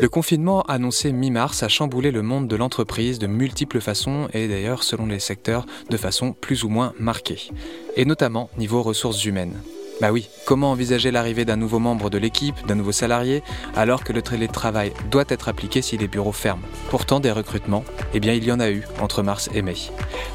Le 0.00 0.08
confinement 0.08 0.62
annoncé 0.62 1.12
mi-mars 1.12 1.62
a 1.62 1.68
chamboulé 1.68 2.10
le 2.10 2.22
monde 2.22 2.48
de 2.48 2.56
l'entreprise 2.56 3.18
de 3.18 3.26
multiples 3.26 3.80
façons 3.80 4.28
et 4.32 4.48
d'ailleurs 4.48 4.82
selon 4.82 5.04
les 5.04 5.18
secteurs 5.18 5.66
de 5.90 5.96
façon 5.98 6.32
plus 6.32 6.64
ou 6.64 6.70
moins 6.70 6.94
marquée, 6.98 7.50
et 7.96 8.06
notamment 8.06 8.48
niveau 8.56 8.82
ressources 8.82 9.26
humaines. 9.26 9.60
Bah 10.00 10.12
oui, 10.12 10.28
comment 10.46 10.70
envisager 10.70 11.10
l'arrivée 11.10 11.44
d'un 11.44 11.56
nouveau 11.56 11.78
membre 11.78 12.08
de 12.08 12.16
l'équipe, 12.16 12.54
d'un 12.66 12.74
nouveau 12.74 12.90
salarié, 12.90 13.42
alors 13.76 14.02
que 14.02 14.14
le 14.14 14.22
télétravail 14.22 14.94
doit 15.10 15.26
être 15.28 15.50
appliqué 15.50 15.82
si 15.82 15.98
les 15.98 16.08
bureaux 16.08 16.32
ferment? 16.32 16.62
Pourtant, 16.88 17.20
des 17.20 17.30
recrutements, 17.30 17.84
eh 18.14 18.20
bien 18.20 18.32
il 18.32 18.42
y 18.44 18.50
en 18.50 18.60
a 18.60 18.70
eu 18.70 18.84
entre 19.02 19.22
mars 19.22 19.50
et 19.54 19.60
mai. 19.60 19.74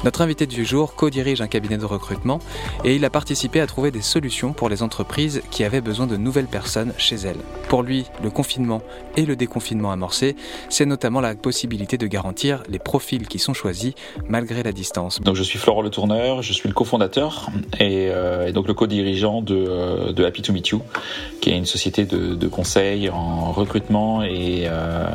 Notre 0.04 0.20
invité 0.20 0.46
du 0.46 0.64
jour 0.64 0.94
co-dirige 0.94 1.40
un 1.40 1.48
cabinet 1.48 1.78
de 1.78 1.84
recrutement 1.84 2.38
et 2.84 2.94
il 2.94 3.04
a 3.04 3.10
participé 3.10 3.60
à 3.60 3.66
trouver 3.66 3.90
des 3.90 4.02
solutions 4.02 4.52
pour 4.52 4.68
les 4.68 4.84
entreprises 4.84 5.42
qui 5.50 5.64
avaient 5.64 5.80
besoin 5.80 6.06
de 6.06 6.16
nouvelles 6.16 6.46
personnes 6.46 6.92
chez 6.96 7.16
elles. 7.16 7.40
Pour 7.68 7.82
lui, 7.82 8.06
le 8.22 8.30
confinement 8.30 8.82
et 9.16 9.26
le 9.26 9.34
déconfinement 9.34 9.90
amorcé, 9.90 10.36
c'est 10.68 10.86
notamment 10.86 11.20
la 11.20 11.34
possibilité 11.34 11.98
de 11.98 12.06
garantir 12.06 12.62
les 12.68 12.78
profils 12.78 13.26
qui 13.26 13.40
sont 13.40 13.54
choisis 13.54 13.94
malgré 14.28 14.62
la 14.62 14.70
distance. 14.70 15.20
Donc 15.20 15.34
je 15.34 15.42
suis 15.42 15.58
Florent 15.58 15.82
Le 15.82 15.90
Tourneur, 15.90 16.42
je 16.42 16.52
suis 16.52 16.68
le 16.68 16.74
cofondateur 16.74 17.48
et, 17.80 18.10
euh, 18.10 18.46
et 18.46 18.52
donc 18.52 18.68
le 18.68 18.74
co-dirigeant 18.74 19.42
de 19.42 19.55
de, 19.56 20.24
Happy 20.24 20.42
to 20.42 20.52
Meet 20.52 20.68
You, 20.68 20.82
qui 21.40 21.50
est 21.50 21.56
une 21.56 21.66
société 21.66 22.04
de, 22.04 22.48
conseil 22.48 23.10
en 23.10 23.52
recrutement 23.52 24.22
et 24.22 24.66
euh, 24.66 25.06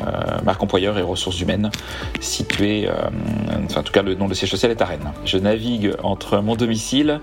marque 0.44 0.62
employeur 0.62 0.98
et 0.98 1.02
ressources 1.02 1.40
humaines, 1.40 1.70
située, 2.20 2.88
euh, 2.88 2.92
enfin 3.64 3.80
en 3.80 3.82
tout 3.82 3.92
cas 3.92 4.02
le 4.02 4.14
nom 4.14 4.28
de 4.28 4.34
siège 4.34 4.50
social 4.50 4.70
est 4.70 4.82
à 4.82 4.84
Rennes. 4.84 5.12
Je 5.24 5.38
navigue 5.38 5.92
entre 6.02 6.38
mon 6.38 6.56
domicile 6.56 7.20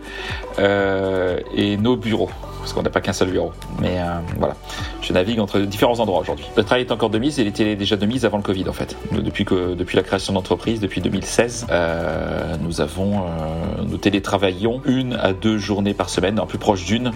euh, 0.57 1.39
et 1.55 1.77
nos 1.77 1.95
bureaux 1.95 2.29
parce 2.59 2.73
qu'on 2.73 2.83
n'a 2.83 2.89
pas 2.89 3.01
qu'un 3.01 3.13
seul 3.13 3.29
bureau. 3.29 3.51
Mais 3.81 3.99
euh, 3.99 4.19
voilà, 4.37 4.55
je 5.01 5.13
navigue 5.13 5.39
entre 5.39 5.59
différents 5.59 5.99
endroits 5.99 6.19
aujourd'hui. 6.19 6.45
Le 6.55 6.63
travail 6.63 6.83
est 6.83 6.91
encore 6.91 7.09
de 7.09 7.17
mise, 7.17 7.38
il 7.38 7.47
était 7.47 7.75
déjà 7.75 7.95
de 7.95 8.05
mise 8.05 8.25
avant 8.25 8.38
le 8.38 8.43
Covid 8.43 8.67
en 8.69 8.73
fait. 8.73 8.95
Depuis 9.11 9.45
que 9.45 9.73
depuis 9.73 9.95
la 9.95 10.03
création 10.03 10.33
d'entreprise, 10.33 10.79
depuis 10.79 11.01
2016, 11.01 11.67
euh, 11.69 12.55
nous 12.61 12.81
avons 12.81 13.19
euh, 13.19 13.83
nous 13.88 13.97
télétravaillons 13.97 14.81
une 14.85 15.13
à 15.13 15.33
deux 15.33 15.57
journées 15.57 15.93
par 15.93 16.09
semaine, 16.09 16.39
en 16.39 16.45
plus 16.45 16.57
proche 16.57 16.85
d'une 16.85 17.11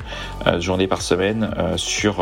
journée 0.59 0.87
par 0.87 1.01
semaine 1.01 1.49
sur, 1.75 2.19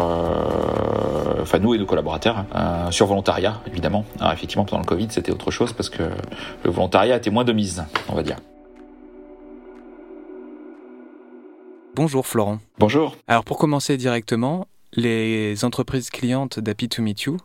enfin 1.42 1.60
nous 1.60 1.74
et 1.74 1.78
nos 1.78 1.86
collaborateurs, 1.86 2.46
sur 2.90 3.06
volontariat 3.08 3.62
évidemment. 3.68 4.06
Alors 4.20 4.34
effectivement 4.34 4.66
pendant 4.66 4.82
le 4.82 4.88
Covid 4.88 5.08
c'était 5.10 5.32
autre 5.32 5.52
chose 5.52 5.74
parce 5.74 5.90
que 5.90 6.04
le 6.04 6.72
volontariat 6.72 7.18
était 7.18 7.30
moins 7.30 7.44
de 7.44 7.54
mise, 7.54 7.84
on 8.10 8.16
va 8.16 8.24
dire. 8.24 8.38
Bonjour 11.94 12.26
Florent. 12.26 12.60
Bonjour. 12.80 13.18
Alors 13.28 13.44
pour 13.44 13.58
commencer 13.58 13.98
directement, 13.98 14.68
les 14.94 15.66
entreprises 15.66 16.10
clientes 16.10 16.60
d'Happy 16.60 16.88
to 16.88 17.02
Meet 17.02 17.24
You 17.24 17.38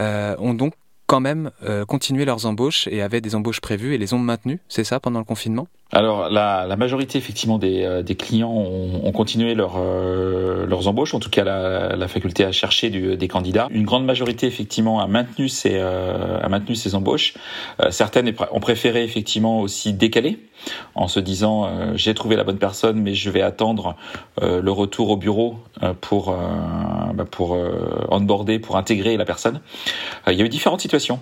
euh, 0.00 0.36
ont 0.38 0.54
donc 0.54 0.74
quand 1.06 1.20
même 1.20 1.50
euh, 1.62 1.84
continué 1.84 2.24
leurs 2.24 2.46
embauches 2.46 2.88
et 2.88 3.00
avaient 3.00 3.20
des 3.20 3.34
embauches 3.34 3.60
prévues 3.60 3.94
et 3.94 3.98
les 3.98 4.12
ont 4.12 4.18
maintenues, 4.18 4.60
c'est 4.68 4.84
ça, 4.84 5.00
pendant 5.00 5.18
le 5.18 5.24
confinement? 5.24 5.68
Alors 5.96 6.28
la, 6.28 6.76
majorité 6.76 7.16
effectivement 7.16 7.56
des, 7.56 7.82
euh, 7.84 8.02
clients 8.02 8.52
ont, 8.52 9.00
ont 9.02 9.12
continué 9.12 9.54
leur, 9.54 9.76
euh, 9.78 10.66
leurs 10.66 10.88
embauches, 10.88 11.14
en 11.14 11.20
tout 11.20 11.30
cas 11.30 11.42
la, 11.42 12.08
faculté 12.08 12.44
à 12.44 12.52
chercher 12.52 12.90
du, 12.90 13.16
des 13.16 13.28
candidats. 13.28 13.66
Une 13.70 13.84
grande 13.84 14.04
majorité 14.04 14.46
effectivement 14.46 15.00
a 15.00 15.06
maintenu 15.06 15.48
ses, 15.48 15.76
euh, 15.76 16.38
a 16.38 16.48
maintenu 16.50 16.74
ses 16.74 16.94
embauches. 16.94 17.32
certaines 17.88 18.30
ont 18.50 18.60
préféré 18.60 19.04
effectivement 19.04 19.60
aussi 19.60 19.94
décaler 19.94 20.38
en 20.94 21.08
se 21.08 21.20
disant 21.20 21.68
j'ai 21.94 22.14
trouvé 22.14 22.36
la 22.36 22.44
bonne 22.44 22.58
personne 22.58 23.00
mais 23.00 23.14
je 23.14 23.30
vais 23.30 23.42
attendre 23.42 23.94
le 24.40 24.70
retour 24.70 25.10
au 25.10 25.16
bureau 25.16 25.58
pour 26.00 26.34
bah, 27.14 27.24
pour 27.30 27.56
onboarder, 28.10 28.58
pour 28.58 28.76
intégrer 28.76 29.16
la 29.16 29.24
personne. 29.24 29.60
il 30.26 30.34
y 30.34 30.42
a 30.42 30.44
eu 30.44 30.48
différentes 30.48 30.80
situations, 30.80 31.20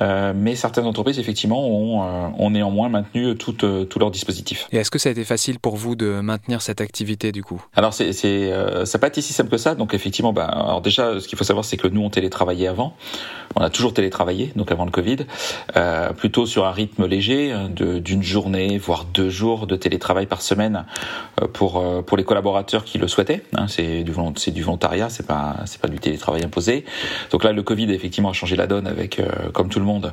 mais 0.00 0.54
certaines 0.54 0.86
entreprises 0.86 1.18
effectivement 1.18 1.66
ont, 1.66 2.50
néanmoins 2.50 2.88
maintenu 2.88 3.36
toute, 3.36 3.64
toute 3.88 4.02
dispositif. 4.14 4.68
Et 4.72 4.78
est-ce 4.78 4.90
que 4.90 4.98
ça 4.98 5.10
a 5.10 5.12
été 5.12 5.24
facile 5.24 5.58
pour 5.58 5.76
vous 5.76 5.94
de 5.96 6.20
maintenir 6.20 6.62
cette 6.62 6.80
activité 6.80 7.32
du 7.32 7.42
coup? 7.42 7.60
Alors 7.76 7.92
c'est, 7.92 8.12
euh, 8.24 8.84
ça 8.86 8.96
n'a 8.96 9.00
pas 9.00 9.08
été 9.08 9.20
si 9.20 9.32
simple 9.32 9.50
que 9.50 9.58
ça. 9.58 9.74
Donc 9.74 9.92
effectivement, 9.92 10.32
bah, 10.32 10.46
alors 10.46 10.80
déjà, 10.80 11.20
ce 11.20 11.28
qu'il 11.28 11.36
faut 11.36 11.44
savoir, 11.44 11.64
c'est 11.64 11.76
que 11.76 11.88
nous 11.88 12.02
on 12.02 12.10
télétravaillait 12.10 12.68
avant. 12.68 12.96
On 13.56 13.60
a 13.60 13.70
toujours 13.70 13.92
télétravaillé, 13.92 14.52
donc 14.56 14.72
avant 14.72 14.84
le 14.84 14.90
Covid, 14.90 15.18
euh, 15.76 16.12
plutôt 16.12 16.46
sur 16.46 16.64
un 16.66 16.72
rythme 16.72 17.06
léger 17.06 17.52
hein, 17.52 17.68
de, 17.68 17.98
d'une 17.98 18.22
journée, 18.22 18.78
voire 18.78 19.04
deux 19.04 19.30
jours 19.30 19.66
de 19.66 19.76
télétravail 19.76 20.26
par 20.26 20.40
semaine 20.40 20.86
euh, 21.40 21.46
pour 21.46 21.78
euh, 21.78 22.02
pour 22.02 22.16
les 22.16 22.24
collaborateurs 22.24 22.84
qui 22.84 22.98
le 22.98 23.08
souhaitaient. 23.08 23.42
Hein, 23.54 23.66
c'est 23.68 24.04
du 24.04 24.12
c'est 24.36 24.52
du 24.52 24.62
volontariat, 24.62 25.08
c'est 25.10 25.26
pas 25.26 25.56
c'est 25.66 25.80
pas 25.80 25.88
du 25.88 25.98
télétravail 25.98 26.42
imposé. 26.44 26.84
Donc 27.30 27.44
là, 27.44 27.52
le 27.52 27.62
Covid 27.62 27.92
effectivement 27.92 28.30
a 28.30 28.32
changé 28.32 28.56
la 28.56 28.66
donne 28.66 28.86
avec, 28.86 29.18
euh, 29.18 29.50
comme 29.52 29.68
tout 29.68 29.80
le 29.80 29.88
monde, 29.92 30.12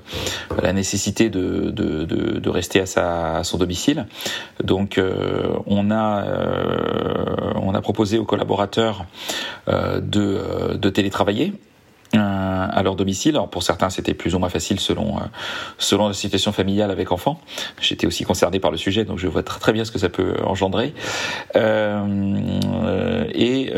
la 0.62 0.74
nécessité 0.74 1.30
de 1.30 1.72
de, 1.72 2.06
de, 2.06 2.40
de 2.40 2.50
rester 2.50 2.80
à 2.82 2.86
sa 2.86 3.06
à 3.38 3.44
son 3.44 3.58
domicile 3.58 3.81
donc 4.64 4.98
euh, 4.98 5.54
on 5.66 5.92
a 5.92 6.24
euh, 6.24 7.54
on 7.56 7.74
a 7.74 7.82
proposé 7.82 8.18
aux 8.18 8.26
collaborateurs 8.26 9.06
euh, 9.68 10.00
de, 10.00 10.76
de 10.76 10.90
télétravailler 10.90 11.54
à 12.14 12.84
leur 12.84 12.98
domicile. 12.98 13.36
Alors 13.36 13.50
pour 13.50 13.64
certains, 13.64 13.90
c'était 13.90 14.14
plus 14.14 14.36
ou 14.36 14.40
moins 14.40 14.50
facile 14.50 14.82
selon 14.82 15.20
selon 15.78 16.10
la 16.10 16.14
situation 16.14 16.52
familiale 16.52 16.92
avec 16.92 17.14
enfants. 17.14 17.40
J'étais 17.80 18.06
aussi 18.06 18.26
concerné 18.26 18.60
par 18.60 18.70
le 18.70 18.76
sujet, 18.76 19.06
donc 19.06 19.18
je 19.18 19.30
vois 19.30 19.44
très, 19.44 19.72
bien 19.72 19.86
ce 19.86 19.92
que 19.92 20.00
ça 20.00 20.10
peut 20.10 20.36
engendrer. 20.44 20.94
Et 21.56 23.72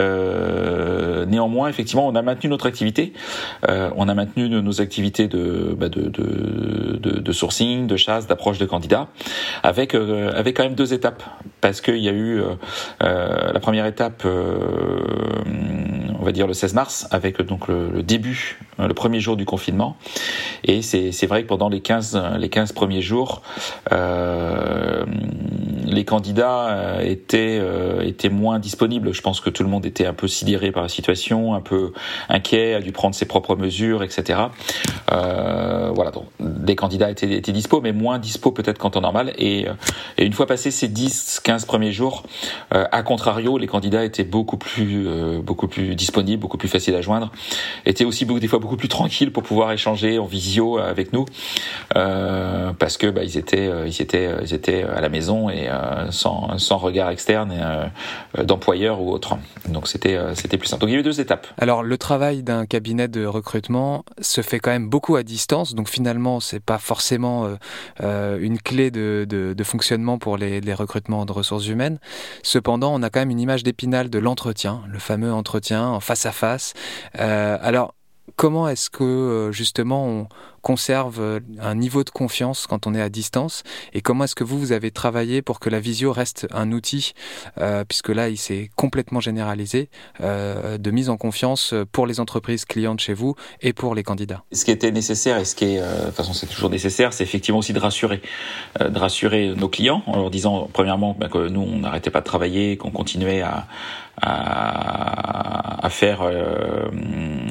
néanmoins, 1.25 1.69
effectivement, 1.69 2.07
on 2.07 2.15
a 2.15 2.21
maintenu 2.21 2.49
notre 2.49 2.67
activité. 2.67 3.13
Euh, 3.69 3.89
on 3.95 4.07
a 4.07 4.13
maintenu 4.13 4.49
nos 4.49 4.81
activités 4.81 5.27
de, 5.27 5.75
bah 5.77 5.89
de, 5.89 7.31
sourcing, 7.31 7.87
de 7.87 7.97
chasse, 7.97 8.27
d'approche 8.27 8.57
de 8.59 8.65
candidats, 8.65 9.07
avec 9.63 9.95
avec 9.95 10.57
quand 10.57 10.63
même 10.63 10.75
deux 10.75 10.93
étapes, 10.93 11.23
parce 11.61 11.81
qu'il 11.81 11.97
y 11.97 12.09
a 12.09 12.13
eu 12.13 12.41
la 12.99 13.59
première 13.59 13.85
étape 13.85 14.25
on 16.23 16.25
va 16.25 16.31
dire 16.31 16.47
le 16.47 16.53
16 16.53 16.73
mars, 16.73 17.05
avec 17.11 17.41
donc 17.41 17.67
le, 17.67 18.01
début, 18.01 18.57
euh, 18.72 18.72
le 18.77 18.93
premier 18.93 19.19
jour 19.19 19.35
du 19.35 19.45
confinement. 19.45 19.97
Et 20.63 20.81
c'est 20.81 21.25
vrai 21.25 21.43
que 21.43 21.47
pendant 21.47 21.69
les 21.69 21.81
15, 21.81 22.21
les 22.37 22.49
15 22.49 22.71
premiers 22.71 23.01
jours, 23.01 23.41
euh, 23.91 25.05
les 25.93 26.05
candidats 26.05 26.69
euh, 26.69 26.99
étaient, 27.01 27.57
euh, 27.61 28.01
étaient 28.01 28.29
moins 28.29 28.59
disponibles. 28.59 29.13
Je 29.13 29.21
pense 29.21 29.39
que 29.39 29.49
tout 29.49 29.63
le 29.63 29.69
monde 29.69 29.85
était 29.85 30.05
un 30.05 30.13
peu 30.13 30.27
sidéré 30.27 30.71
par 30.71 30.83
la 30.83 30.89
situation, 30.89 31.53
un 31.53 31.61
peu 31.61 31.93
inquiet, 32.29 32.73
a 32.73 32.81
dû 32.81 32.91
prendre 32.91 33.15
ses 33.15 33.25
propres 33.25 33.55
mesures, 33.55 34.03
etc. 34.03 34.39
Euh, 35.11 35.91
voilà, 35.93 36.11
donc 36.11 36.25
des 36.39 36.75
candidats 36.75 37.09
étaient, 37.09 37.31
étaient 37.31 37.51
dispo, 37.51 37.81
mais 37.81 37.91
moins 37.91 38.19
dispo 38.19 38.51
peut-être 38.51 38.77
qu'en 38.77 38.89
temps 38.89 39.01
normal. 39.01 39.33
Et, 39.37 39.67
et, 40.17 40.25
une 40.25 40.33
fois 40.33 40.47
passé 40.47 40.71
ces 40.71 40.87
10-15 40.87 41.65
premiers 41.65 41.91
jours, 41.91 42.23
à 42.71 43.03
contrario, 43.03 43.57
les 43.57 43.67
candidats 43.67 44.03
étaient 44.03 44.23
beaucoup 44.23 44.57
plus, 44.57 45.07
beaucoup 45.43 45.67
plus 45.67 45.95
disponibles, 45.95 46.41
beaucoup 46.41 46.57
plus 46.57 46.67
faciles 46.67 46.95
à 46.95 47.01
joindre, 47.01 47.31
étaient 47.85 48.05
aussi 48.05 48.25
beaucoup, 48.25 48.39
des 48.39 48.47
fois 48.47 48.59
beaucoup 48.63 48.77
plus 48.77 48.87
tranquilles 48.87 49.31
pour 49.31 49.43
pouvoir 49.43 49.71
échanger 49.71 50.17
en 50.17 50.25
visio 50.25 50.77
avec 50.77 51.13
nous, 51.13 51.25
parce 51.93 52.97
que 52.97 53.07
bah, 53.07 53.23
ils 53.23 53.37
étaient, 53.37 53.69
ils 53.85 54.01
étaient, 54.01 54.29
ils 54.41 54.53
étaient 54.53 54.83
à 54.83 55.01
la 55.01 55.09
maison 55.09 55.49
et 55.49 55.69
euh, 55.69 56.11
sans, 56.11 56.57
sans, 56.57 56.77
regard 56.77 57.09
externe 57.09 57.53
euh, 57.53 58.43
d'employeur 58.43 59.01
ou 59.01 59.11
autre. 59.11 59.37
Donc 59.67 59.87
c'était 59.87 60.15
euh, 60.15 60.35
c'était 60.35 60.57
plus 60.57 60.67
simple. 60.67 60.81
Donc 60.81 60.89
il 60.89 60.93
y 60.93 60.95
a 60.95 60.99
eu 60.99 61.03
deux 61.03 61.19
étapes. 61.19 61.47
Alors 61.57 61.83
le 61.83 61.97
travail 61.97 62.43
d'un 62.43 62.65
cabinet 62.65 63.07
de 63.07 63.25
recrutement 63.25 64.05
se 64.21 64.41
fait 64.41 64.59
quand 64.59 64.71
même 64.71 64.89
beaucoup 64.89 65.15
à 65.15 65.23
distance. 65.23 65.75
Donc 65.75 65.89
finalement 65.89 66.39
c'est 66.39 66.59
pas 66.59 66.77
forcément 66.77 67.47
une 68.01 68.59
clé 68.59 68.91
de, 68.91 69.25
de, 69.27 69.63
fonctionnement 69.63 70.17
pour 70.17 70.37
les, 70.37 70.73
recrutements 70.73 71.25
de 71.25 71.31
ressources 71.31 71.67
humaines. 71.67 71.99
Cependant 72.41 72.93
on 72.93 73.03
a 73.03 73.09
quand 73.09 73.19
même 73.19 73.31
une 73.31 73.39
image 73.39 73.63
d'épinal 73.63 74.09
de 74.09 74.19
l'entretien, 74.19 74.81
le 74.91 74.99
fameux 74.99 75.33
entretien 75.33 75.87
en 75.87 75.99
face 75.99 76.25
à 76.25 76.31
face. 76.31 76.73
alors 77.13 77.93
comment 78.35 78.67
est-ce 78.67 78.89
que 78.89 79.49
justement 79.51 80.05
on, 80.07 80.27
conserve 80.63 81.19
euh, 81.19 81.39
un 81.61 81.75
niveau 81.75 82.03
de 82.03 82.09
confiance 82.09 82.65
quand 82.65 82.87
on 82.87 82.95
est 82.95 83.01
à 83.01 83.09
distance 83.09 83.63
Et 83.93 84.01
comment 84.01 84.23
est-ce 84.23 84.33
que 84.33 84.43
vous, 84.43 84.57
vous 84.57 84.71
avez 84.71 84.89
travaillé 84.89 85.43
pour 85.43 85.59
que 85.59 85.69
la 85.69 85.79
visio 85.79 86.11
reste 86.11 86.47
un 86.51 86.71
outil, 86.71 87.13
euh, 87.59 87.83
puisque 87.87 88.09
là, 88.09 88.29
il 88.29 88.37
s'est 88.37 88.71
complètement 88.75 89.19
généralisé, 89.19 89.89
euh, 90.21 90.77
de 90.79 90.91
mise 90.91 91.09
en 91.09 91.17
confiance 91.17 91.75
pour 91.91 92.07
les 92.07 92.19
entreprises 92.19 92.65
clientes 92.65 93.01
chez 93.01 93.13
vous 93.13 93.35
et 93.61 93.73
pour 93.73 93.93
les 93.93 94.03
candidats? 94.03 94.43
Ce 94.53 94.63
qui 94.63 94.71
était 94.71 94.91
nécessaire 94.91 95.37
et 95.37 95.45
ce 95.45 95.53
qui 95.53 95.65
est, 95.65 95.81
de 95.81 96.05
toute 96.05 96.15
façon, 96.15 96.33
c'est 96.33 96.47
toujours 96.47 96.69
nécessaire, 96.69 97.11
c'est 97.11 97.23
effectivement 97.23 97.59
aussi 97.59 97.73
de 97.73 97.79
rassurer, 97.79 98.21
de 98.79 98.97
rassurer 98.97 99.53
nos 99.55 99.67
clients 99.67 100.01
en 100.07 100.15
leur 100.15 100.31
disant, 100.31 100.69
premièrement, 100.71 101.15
ben, 101.19 101.27
que 101.27 101.49
nous, 101.49 101.61
on 101.61 101.79
n'arrêtait 101.79 102.09
pas 102.09 102.21
de 102.21 102.25
travailler, 102.25 102.77
qu'on 102.77 102.91
continuait 102.91 103.41
à, 103.41 103.67
à, 104.21 105.89
faire 105.89 106.21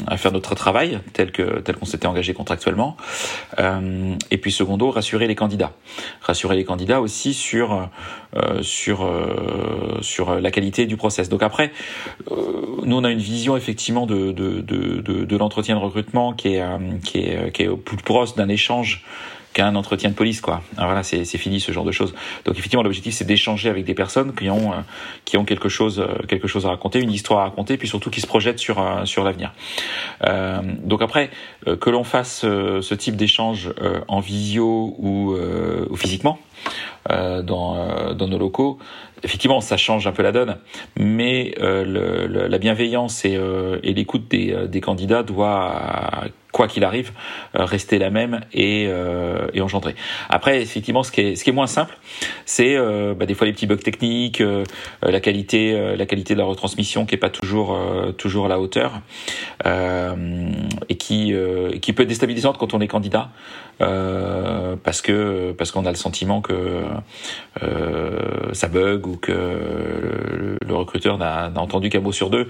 à 0.06 0.17
faire 0.17 0.32
notre 0.32 0.55
travail 0.55 1.00
tel 1.12 1.32
que 1.32 1.61
tel 1.61 1.76
qu'on 1.76 1.85
s'était 1.85 2.06
engagé 2.06 2.32
contractuellement. 2.35 2.97
Et 3.58 4.38
puis 4.38 4.52
secondo, 4.52 4.90
rassurer 4.90 5.26
les 5.26 5.34
candidats, 5.34 5.72
rassurer 6.20 6.56
les 6.56 6.64
candidats 6.64 7.00
aussi 7.00 7.34
sur 7.34 7.88
sur 8.62 9.08
sur 10.00 10.40
la 10.40 10.50
qualité 10.50 10.87
du 10.87 10.96
process. 10.96 11.28
Donc 11.28 11.43
après, 11.43 11.72
nous 12.31 12.96
on 12.96 13.04
a 13.04 13.10
une 13.10 13.19
vision 13.19 13.56
effectivement 13.56 14.06
de 14.06 14.32
de 14.32 14.60
de, 14.60 15.00
de, 15.00 15.25
de 15.25 15.37
l'entretien 15.37 15.76
de 15.76 15.81
recrutement 15.81 16.32
qui 16.32 16.54
est 16.54 16.62
qui 17.04 17.19
est 17.19 17.52
qui 17.52 17.62
est 17.64 17.76
plus 17.76 17.96
proche 17.96 18.34
d'un 18.34 18.49
échange 18.49 19.05
qu'un 19.52 19.75
entretien 19.75 20.10
de 20.10 20.14
police, 20.14 20.40
quoi. 20.40 20.62
Alors 20.76 20.90
voilà, 20.90 21.02
c'est 21.02 21.25
fini 21.25 21.60
ce 21.60 21.72
genre 21.72 21.84
de 21.84 21.93
choses. 21.93 22.14
Donc 22.44 22.58
effectivement, 22.58 22.82
l'objectif 22.82 23.14
c'est 23.14 23.25
d'échanger 23.25 23.69
avec 23.69 23.84
des 23.84 23.94
personnes 23.94 24.34
qui 24.34 24.50
ont 24.50 24.72
euh, 24.72 24.76
qui 25.25 25.37
ont 25.37 25.44
quelque 25.44 25.69
chose 25.69 26.00
euh, 26.00 26.26
quelque 26.26 26.49
chose 26.49 26.66
à 26.66 26.70
raconter, 26.70 27.00
une 27.00 27.12
histoire 27.12 27.40
à 27.40 27.44
raconter, 27.44 27.76
puis 27.76 27.88
surtout 27.88 28.10
qui 28.10 28.20
se 28.20 28.26
projettent 28.26 28.58
sur 28.58 28.81
euh, 28.81 29.04
sur 29.04 29.25
l'avenir. 29.25 29.52
Euh, 30.25 30.60
donc 30.82 31.02
après 31.02 31.31
que 31.81 31.90
l'on 31.90 32.04
fasse 32.04 32.40
ce 32.40 32.94
type 32.94 33.16
d'échange 33.16 33.70
en 34.08 34.20
visio 34.20 34.94
ou, 34.99 35.37
ou 35.88 35.96
physiquement, 35.96 36.38
euh, 37.10 37.43
dans, 37.43 38.14
dans 38.14 38.28
nos 38.28 38.38
locaux, 38.38 38.78
effectivement, 39.22 39.60
ça 39.60 39.76
change 39.76 40.06
un 40.06 40.12
peu 40.12 40.22
la 40.22 40.32
donne, 40.32 40.56
mais 40.96 41.55
euh, 41.60 41.84
le, 41.84 42.46
la 42.46 42.58
bienveillance 42.58 43.25
et, 43.25 43.38
et 43.82 43.94
l'écoute 43.94 44.28
des, 44.28 44.66
des 44.69 44.81
candidats 44.81 45.22
doit 45.22 46.25
quoi 46.52 46.69
qu'il 46.69 46.84
arrive, 46.84 47.12
euh, 47.56 47.64
rester 47.64 47.99
la 47.99 48.10
même 48.10 48.40
et, 48.52 48.87
euh, 48.87 49.49
et 49.54 49.60
engendrer. 49.62 49.94
Après, 50.28 50.60
effectivement, 50.60 51.02
ce 51.02 51.10
qui 51.10 51.22
est, 51.22 51.37
ce 51.37 51.44
qui 51.44 51.50
est 51.50 51.54
moins 51.54 51.66
simple, 51.66 51.99
c'est 52.44 52.76
euh, 52.76 53.14
bah, 53.14 53.26
des 53.26 53.34
fois 53.34 53.46
les 53.46 53.52
petits 53.54 53.66
bugs 53.66 53.76
techniques, 53.76 54.43
euh, 54.43 54.64
la 55.02 55.20
qualité, 55.20 55.72
euh, 55.72 55.96
la 55.96 56.06
qualité 56.06 56.34
de 56.34 56.38
la 56.38 56.44
retransmission 56.44 57.06
qui 57.06 57.14
est 57.14 57.19
pas 57.19 57.31
toujours, 57.31 57.78
toujours 58.19 58.46
à 58.46 58.49
la 58.49 58.60
hauteur 58.60 59.00
et 59.64 60.96
qui, 60.96 61.34
qui 61.81 61.93
peut 61.93 62.02
être 62.02 62.08
déstabilisante 62.08 62.58
quand 62.58 62.75
on 62.75 62.81
est 62.81 62.88
candidat 62.88 63.31
parce 63.78 65.00
que 65.00 65.52
parce 65.52 65.70
qu'on 65.70 65.87
a 65.87 65.90
le 65.90 65.96
sentiment 65.96 66.40
que 66.40 66.82
ça 68.52 68.69
bug 68.69 69.06
ou 69.06 69.16
que 69.16 69.32
le, 69.32 70.56
le 70.66 70.75
recruteur 70.75 71.19
n'a 71.19 71.50
entendu 71.56 71.88
qu'un 71.88 72.00
mot 72.00 72.12
sur 72.12 72.31
deux 72.31 72.48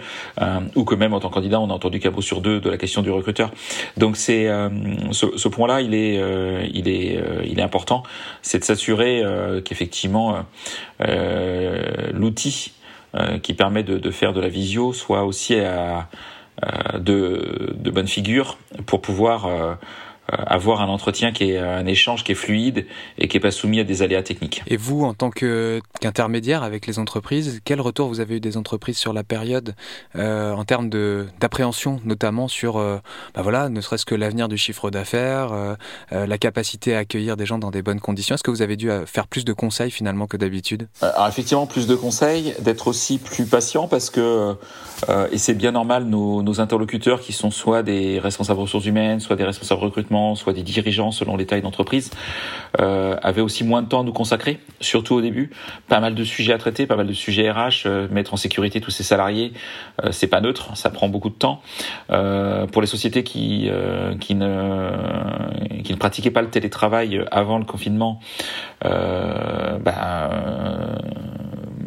ou 0.75 0.84
que 0.84 0.94
même 0.94 1.14
en 1.14 1.20
tant 1.20 1.28
que 1.28 1.34
candidat 1.34 1.60
on 1.60 1.70
a 1.70 1.75
entendu 1.75 2.00
qu'un 2.00 2.10
mot 2.10 2.22
sur 2.22 2.40
deux 2.40 2.60
de 2.60 2.70
la 2.70 2.76
question 2.76 3.02
du 3.02 3.10
recruteur. 3.10 3.50
Donc 3.97 4.17
c'est 4.17 4.49
euh, 4.49 4.69
ce, 5.12 5.37
ce 5.37 5.49
point-là, 5.49 5.81
il 5.81 5.94
est, 5.94 6.21
euh, 6.21 6.67
il 6.73 6.89
est, 6.89 7.17
euh, 7.17 7.43
il 7.44 7.59
est 7.59 7.62
important, 7.62 8.03
c'est 8.43 8.59
de 8.59 8.65
s'assurer 8.65 9.23
qu'effectivement 9.65 10.44
l'outil 12.12 12.73
qui 13.43 13.55
permet 13.55 13.83
de, 13.83 13.99
de, 13.99 14.11
faire 14.11 14.33
de 14.33 14.41
la 14.41 14.49
visio 14.49 14.93
soit 14.93 15.25
aussi 15.25 15.59
à, 15.61 16.09
de, 16.99 17.75
de 17.77 17.91
bonne 17.91 18.09
figure 18.09 18.59
pour 18.87 19.03
pouvoir 19.03 19.79
avoir 20.28 20.80
un 20.80 20.88
entretien 20.88 21.32
qui 21.32 21.50
est 21.50 21.58
un 21.58 21.86
échange 21.86 22.24
qui 22.24 22.32
est 22.32 22.36
fluide 22.36 22.86
et 23.19 23.28
qui 23.28 23.36
est 23.36 23.40
pas 23.40 23.50
soumis 23.50 23.80
à 23.80 23.84
des 23.84 24.02
aléas 24.02 24.22
techniques. 24.22 24.62
Et 24.66 24.76
vous, 24.76 25.04
en 25.04 25.14
tant 25.14 25.30
qu'intermédiaire 25.30 26.62
avec 26.62 26.86
les 26.86 26.98
entreprises, 26.98 27.60
quel 27.64 27.80
retour 27.80 28.08
vous 28.08 28.20
avez 28.20 28.36
eu 28.36 28.40
des 28.40 28.56
entreprises 28.56 28.98
sur 28.98 29.12
la 29.12 29.24
période 29.24 29.74
euh, 30.16 30.52
en 30.52 30.64
termes 30.64 30.88
d'appréhension, 30.88 32.00
notamment 32.04 32.48
sur, 32.48 32.76
euh, 32.76 32.98
bah 33.34 33.42
voilà, 33.42 33.69
ne 33.69 33.80
serait-ce 33.80 34.06
que 34.06 34.14
l'avenir 34.14 34.48
du 34.48 34.56
chiffre 34.56 34.90
d'affaires, 34.90 35.52
euh, 35.52 35.74
euh, 36.12 36.26
la 36.26 36.38
capacité 36.38 36.94
à 36.94 36.98
accueillir 36.98 37.36
des 37.36 37.46
gens 37.46 37.58
dans 37.58 37.70
des 37.70 37.82
bonnes 37.82 38.00
conditions? 38.00 38.34
Est-ce 38.34 38.44
que 38.44 38.50
vous 38.50 38.62
avez 38.62 38.76
dû 38.76 38.90
faire 39.06 39.26
plus 39.26 39.44
de 39.44 39.52
conseils 39.52 39.90
finalement 39.90 40.26
que 40.26 40.36
d'habitude? 40.36 40.88
Alors 41.00 41.28
effectivement, 41.28 41.66
plus 41.66 41.86
de 41.86 41.94
conseils, 41.94 42.54
d'être 42.60 42.86
aussi 42.86 43.19
plus 43.19 43.44
patient 43.44 43.88
parce 43.88 44.08
que, 44.08 44.54
et 45.30 45.38
c'est 45.38 45.54
bien 45.54 45.72
normal, 45.72 46.04
nos, 46.04 46.42
nos 46.42 46.60
interlocuteurs 46.60 47.20
qui 47.20 47.32
sont 47.32 47.50
soit 47.50 47.82
des 47.82 48.19
responsables 48.19 48.60
ressources 48.60 48.86
humaines, 48.86 49.20
soit 49.20 49.36
des 49.36 49.44
responsables 49.44 49.80
recrutement, 49.80 50.21
soit 50.34 50.52
des 50.52 50.62
dirigeants 50.62 51.10
selon 51.10 51.36
les 51.36 51.46
tailles 51.46 51.62
d'entreprise, 51.62 52.10
euh, 52.80 53.16
avaient 53.22 53.40
aussi 53.40 53.64
moins 53.64 53.82
de 53.82 53.88
temps 53.88 54.00
à 54.00 54.04
nous 54.04 54.12
consacrer, 54.12 54.58
surtout 54.80 55.14
au 55.14 55.20
début. 55.20 55.50
Pas 55.88 56.00
mal 56.00 56.14
de 56.14 56.24
sujets 56.24 56.52
à 56.52 56.58
traiter, 56.58 56.86
pas 56.86 56.96
mal 56.96 57.06
de 57.06 57.12
sujets 57.12 57.50
RH, 57.50 57.86
euh, 57.86 58.08
mettre 58.10 58.34
en 58.34 58.36
sécurité 58.36 58.80
tous 58.80 58.90
ces 58.90 59.02
salariés, 59.02 59.52
euh, 60.04 60.12
c'est 60.12 60.26
pas 60.26 60.40
neutre, 60.40 60.76
ça 60.76 60.90
prend 60.90 61.08
beaucoup 61.08 61.30
de 61.30 61.34
temps. 61.34 61.60
Euh, 62.10 62.66
pour 62.66 62.82
les 62.82 62.88
sociétés 62.88 63.22
qui 63.22 63.69
euh, 63.70 64.14
qui 64.16 64.34
ne 64.34 64.90
qui 65.84 65.92
ne 65.92 65.98
pratiquaient 65.98 66.30
pas 66.30 66.42
le 66.42 66.50
télétravail 66.50 67.24
avant 67.30 67.58
le 67.58 67.64
confinement, 67.64 68.20
ben 68.82 69.80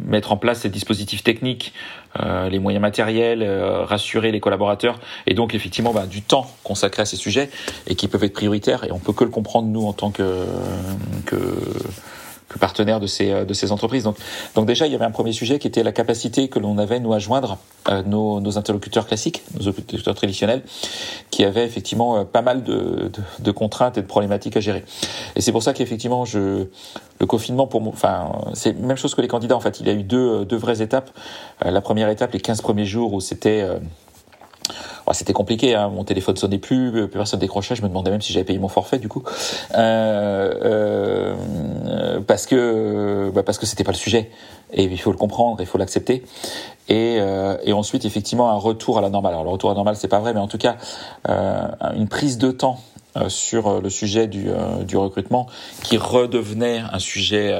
mettre 0.06 0.32
en 0.32 0.36
place 0.36 0.60
ces 0.60 0.68
dispositifs 0.68 1.22
techniques, 1.22 1.74
euh, 2.20 2.48
les 2.48 2.58
moyens 2.58 2.80
matériels, 2.80 3.42
euh, 3.42 3.84
rassurer 3.84 4.32
les 4.32 4.40
collaborateurs, 4.40 4.98
et 5.26 5.34
donc 5.34 5.54
effectivement 5.54 5.92
bah, 5.92 6.06
du 6.06 6.22
temps 6.22 6.50
consacré 6.62 7.02
à 7.02 7.04
ces 7.04 7.16
sujets 7.16 7.50
et 7.86 7.94
qui 7.94 8.08
peuvent 8.08 8.24
être 8.24 8.32
prioritaires. 8.32 8.84
Et 8.84 8.92
on 8.92 8.98
peut 8.98 9.12
que 9.12 9.24
le 9.24 9.30
comprendre 9.30 9.68
nous 9.68 9.86
en 9.86 9.92
tant 9.92 10.10
que, 10.10 10.46
que 11.26 11.36
que 12.48 12.58
partenaire 12.58 13.00
de 13.00 13.06
ces 13.06 13.44
de 13.44 13.54
ces 13.54 13.72
entreprises. 13.72 14.04
Donc 14.04 14.16
donc 14.54 14.66
déjà 14.66 14.86
il 14.86 14.92
y 14.92 14.94
avait 14.94 15.04
un 15.04 15.10
premier 15.10 15.32
sujet 15.32 15.58
qui 15.58 15.66
était 15.66 15.82
la 15.82 15.92
capacité 15.92 16.48
que 16.48 16.58
l'on 16.58 16.78
avait 16.78 17.00
nous 17.00 17.12
à 17.12 17.18
joindre 17.18 17.58
euh, 17.88 18.02
nos, 18.02 18.40
nos 18.40 18.58
interlocuteurs 18.58 19.06
classiques, 19.06 19.42
nos 19.54 19.68
interlocuteurs 19.68 20.14
traditionnels, 20.14 20.62
qui 21.30 21.44
avaient 21.44 21.64
effectivement 21.64 22.18
euh, 22.18 22.24
pas 22.24 22.42
mal 22.42 22.64
de, 22.64 23.10
de, 23.38 23.50
contraintes 23.52 23.96
et 23.98 24.02
de 24.02 24.06
problématiques 24.06 24.56
à 24.56 24.60
gérer. 24.60 24.84
Et 25.36 25.40
c'est 25.40 25.52
pour 25.52 25.62
ça 25.62 25.72
qu'effectivement 25.72 26.24
je 26.24 26.66
le 27.18 27.26
confinement 27.26 27.66
pour 27.66 27.80
moi, 27.80 27.92
enfin 27.94 28.32
c'est 28.54 28.76
même 28.76 28.96
chose 28.96 29.14
que 29.14 29.22
les 29.22 29.28
candidats 29.28 29.56
en 29.56 29.60
fait. 29.60 29.80
Il 29.80 29.86
y 29.86 29.90
a 29.90 29.94
eu 29.94 30.02
deux 30.02 30.44
deux 30.44 30.56
vraies 30.56 30.82
étapes. 30.82 31.10
Euh, 31.64 31.70
la 31.70 31.80
première 31.80 32.08
étape 32.08 32.32
les 32.32 32.40
15 32.40 32.60
premiers 32.60 32.86
jours 32.86 33.12
où 33.12 33.20
c'était 33.20 33.64
c'était 35.12 35.32
compliqué, 35.32 35.74
hein. 35.74 35.88
mon 35.88 36.04
téléphone 36.04 36.36
sonnait 36.36 36.58
plus, 36.58 36.90
plus 36.90 37.08
personne 37.08 37.38
décrochait, 37.38 37.76
je 37.76 37.82
me 37.82 37.88
demandais 37.88 38.10
même 38.10 38.20
si 38.20 38.32
j'avais 38.32 38.44
payé 38.44 38.58
mon 38.58 38.68
forfait 38.68 38.98
du 38.98 39.08
coup, 39.08 39.22
euh, 39.74 40.54
euh, 40.64 41.34
parce 42.36 42.44
que 42.44 43.30
bah 43.34 43.42
parce 43.42 43.56
que 43.56 43.64
c'était 43.64 43.82
pas 43.82 43.92
le 43.92 43.96
sujet 43.96 44.30
et 44.70 44.84
il 44.84 45.00
faut 45.00 45.10
le 45.10 45.16
comprendre, 45.16 45.56
il 45.60 45.66
faut 45.66 45.78
l'accepter 45.78 46.22
et, 46.86 47.16
euh, 47.18 47.56
et 47.64 47.72
ensuite 47.72 48.04
effectivement 48.04 48.50
un 48.50 48.58
retour 48.58 48.98
à 48.98 49.00
la 49.00 49.08
normale. 49.08 49.32
Alors 49.32 49.44
le 49.44 49.48
retour 49.48 49.70
à 49.70 49.72
la 49.72 49.76
normale 49.76 49.96
c'est 49.96 50.06
pas 50.06 50.18
vrai, 50.18 50.34
mais 50.34 50.40
en 50.40 50.46
tout 50.46 50.58
cas 50.58 50.76
euh, 51.30 51.66
une 51.96 52.08
prise 52.08 52.36
de 52.36 52.50
temps 52.50 52.78
euh, 53.16 53.30
sur 53.30 53.80
le 53.80 53.88
sujet 53.88 54.26
du, 54.26 54.50
du 54.82 54.98
recrutement 54.98 55.46
qui 55.82 55.96
redevenait 55.96 56.82
un 56.92 56.98
sujet 56.98 57.58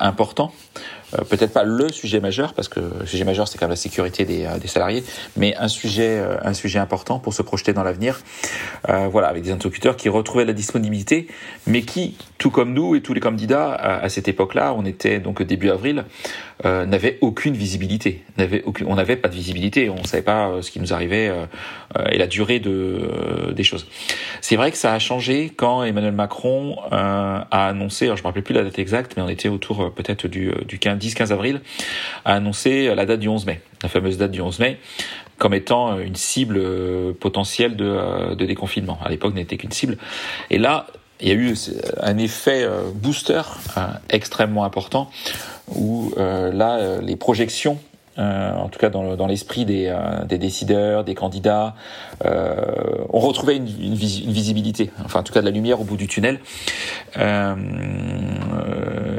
important. 0.00 0.50
Euh, 1.14 1.24
peut-être 1.24 1.52
pas 1.52 1.64
le 1.64 1.90
sujet 1.90 2.20
majeur 2.20 2.54
parce 2.54 2.68
que 2.68 2.80
le 2.80 3.06
sujet 3.06 3.24
majeur 3.24 3.48
c'est 3.48 3.58
quand 3.58 3.66
même 3.66 3.70
la 3.70 3.76
sécurité 3.76 4.24
des, 4.24 4.44
euh, 4.44 4.58
des 4.58 4.68
salariés, 4.68 5.04
mais 5.36 5.56
un 5.56 5.68
sujet 5.68 6.18
euh, 6.18 6.36
un 6.42 6.54
sujet 6.54 6.78
important 6.78 7.18
pour 7.18 7.34
se 7.34 7.42
projeter 7.42 7.72
dans 7.72 7.82
l'avenir. 7.82 8.20
Euh, 8.88 9.08
voilà, 9.08 9.28
avec 9.28 9.42
des 9.42 9.50
interlocuteurs 9.50 9.96
qui 9.96 10.08
retrouvaient 10.08 10.44
la 10.44 10.52
disponibilité, 10.52 11.26
mais 11.66 11.82
qui, 11.82 12.16
tout 12.38 12.50
comme 12.50 12.72
nous 12.72 12.94
et 12.94 13.00
tous 13.00 13.14
les 13.14 13.20
candidats 13.20 13.72
à, 13.72 14.04
à 14.04 14.08
cette 14.08 14.28
époque-là, 14.28 14.74
on 14.76 14.84
était 14.84 15.18
donc 15.18 15.42
début 15.42 15.70
avril, 15.70 16.04
euh, 16.64 16.86
n'avaient 16.86 17.18
aucune 17.20 17.54
visibilité, 17.54 18.22
n'avait 18.36 18.62
aucune, 18.64 18.86
on 18.88 18.96
n'avait 18.96 19.16
pas 19.16 19.28
de 19.28 19.34
visibilité, 19.34 19.90
on 19.90 20.04
savait 20.04 20.22
pas 20.22 20.62
ce 20.62 20.70
qui 20.70 20.80
nous 20.80 20.92
arrivait 20.92 21.32
et 22.10 22.18
la 22.18 22.26
durée 22.26 22.58
de 22.58 23.52
des 23.54 23.62
choses. 23.62 23.86
C'est 24.40 24.56
vrai 24.56 24.70
que 24.70 24.76
ça 24.76 24.92
a 24.92 24.98
changé 24.98 25.50
quand 25.54 25.82
Emmanuel 25.84 26.12
Macron 26.12 26.76
a 26.90 27.68
annoncé, 27.68 28.06
alors 28.06 28.16
je 28.16 28.22
me 28.22 28.28
rappelle 28.28 28.42
plus 28.42 28.54
la 28.54 28.64
date 28.64 28.78
exacte, 28.78 29.14
mais 29.16 29.22
on 29.22 29.28
était 29.28 29.48
autour 29.48 29.92
peut-être 29.94 30.26
du, 30.26 30.52
du 30.66 30.78
15 30.78 30.98
10-15 30.98 31.32
avril, 31.32 31.60
a 32.24 32.34
annoncé 32.34 32.94
la 32.94 33.06
date 33.06 33.20
du 33.20 33.28
11 33.28 33.46
mai, 33.46 33.60
la 33.82 33.88
fameuse 33.88 34.18
date 34.18 34.30
du 34.30 34.40
11 34.40 34.58
mai, 34.58 34.78
comme 35.38 35.54
étant 35.54 35.98
une 35.98 36.16
cible 36.16 36.56
euh, 36.58 37.12
potentielle 37.18 37.76
de, 37.76 37.84
euh, 37.84 38.34
de 38.34 38.44
déconfinement. 38.44 38.98
À 39.04 39.08
l'époque, 39.08 39.34
n'était 39.34 39.56
qu'une 39.56 39.70
cible. 39.70 39.96
Et 40.50 40.58
là, 40.58 40.86
il 41.20 41.28
y 41.28 41.30
a 41.30 41.34
eu 41.34 41.54
un 42.00 42.18
effet 42.18 42.62
euh, 42.62 42.82
booster 42.92 43.42
extrêmement 44.10 44.64
important 44.64 45.10
où 45.74 46.14
là, 46.16 46.98
les 47.02 47.16
projections 47.16 47.78
euh, 48.18 48.52
en 48.52 48.68
tout 48.68 48.80
cas 48.80 48.90
dans, 48.90 49.26
l'esprit 49.28 49.64
des, 49.64 49.86
euh, 49.86 50.24
des, 50.24 50.38
décideurs, 50.38 51.04
des 51.04 51.14
candidats. 51.14 51.76
Euh, 52.24 52.56
on 53.10 53.20
retrouvait 53.20 53.56
une, 53.56 53.64
visibilité, 53.64 54.90
enfin 55.04 55.20
en 55.20 55.22
tout 55.22 55.32
cas 55.32 55.40
de 55.40 55.44
la 55.44 55.52
lumière 55.52 55.80
au 55.80 55.84
bout 55.84 55.96
du 55.96 56.08
tunnel. 56.08 56.40
Euh, 57.16 57.54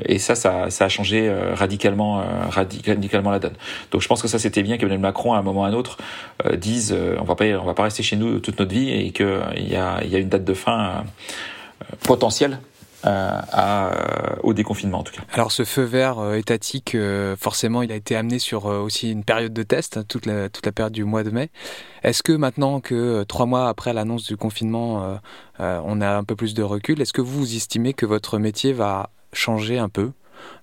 et 0.05 0.19
ça, 0.19 0.35
ça, 0.35 0.65
a 0.65 0.89
changé 0.89 1.33
radicalement, 1.53 2.21
radicalement 2.49 3.31
la 3.31 3.39
donne. 3.39 3.53
Donc 3.91 4.01
je 4.01 4.07
pense 4.07 4.21
que 4.21 4.27
ça 4.27 4.37
c'était 4.37 4.63
bien 4.63 4.77
qu'Emmanuel 4.77 4.99
Macron 4.99 5.33
à 5.33 5.37
un 5.37 5.43
moment 5.43 5.61
ou 5.61 5.63
à 5.63 5.67
un 5.67 5.73
autre 5.73 5.97
dise 6.57 6.95
on 7.19 7.23
va 7.23 7.35
pas 7.35 7.45
on 7.45 7.65
va 7.65 7.73
pas 7.73 7.83
rester 7.83 8.03
chez 8.03 8.15
nous 8.15 8.39
toute 8.39 8.59
notre 8.59 8.73
vie 8.73 8.89
et 8.89 9.11
qu'il 9.11 9.69
y 9.69 9.75
a, 9.75 10.03
y 10.03 10.15
a 10.15 10.19
une 10.19 10.29
date 10.29 10.43
de 10.43 10.53
fin 10.53 11.03
potentielle 12.03 12.59
euh, 13.05 13.39
à, 13.53 13.93
euh, 13.93 14.35
au 14.43 14.53
déconfinement 14.53 14.99
en 14.99 15.03
tout 15.03 15.13
cas. 15.13 15.21
Alors 15.31 15.53
ce 15.53 15.63
feu 15.63 15.83
vert 15.83 16.19
euh, 16.19 16.33
étatique, 16.33 16.97
forcément, 17.37 17.81
il 17.81 17.93
a 17.93 17.95
été 17.95 18.17
amené 18.17 18.39
sur 18.39 18.65
aussi 18.65 19.09
une 19.11 19.23
période 19.23 19.53
de 19.53 19.63
test, 19.63 19.95
hein, 19.95 20.03
toute 20.05 20.25
la, 20.25 20.49
toute 20.49 20.65
la 20.65 20.73
période 20.73 20.91
du 20.91 21.05
mois 21.05 21.23
de 21.23 21.29
mai. 21.29 21.49
Est-ce 22.03 22.23
que 22.23 22.33
maintenant 22.33 22.81
que 22.81 23.23
trois 23.23 23.45
mois 23.45 23.69
après 23.69 23.93
l'annonce 23.93 24.25
du 24.25 24.35
confinement, 24.35 25.17
on 25.59 26.01
a 26.01 26.09
un 26.09 26.23
peu 26.25 26.35
plus 26.35 26.53
de 26.53 26.63
recul, 26.63 27.01
est-ce 27.01 27.13
que 27.13 27.21
vous 27.21 27.55
estimez 27.55 27.93
que 27.93 28.05
votre 28.05 28.37
métier 28.37 28.73
va 28.73 29.11
changer 29.31 29.79
un 29.79 29.89
peu? 29.89 30.11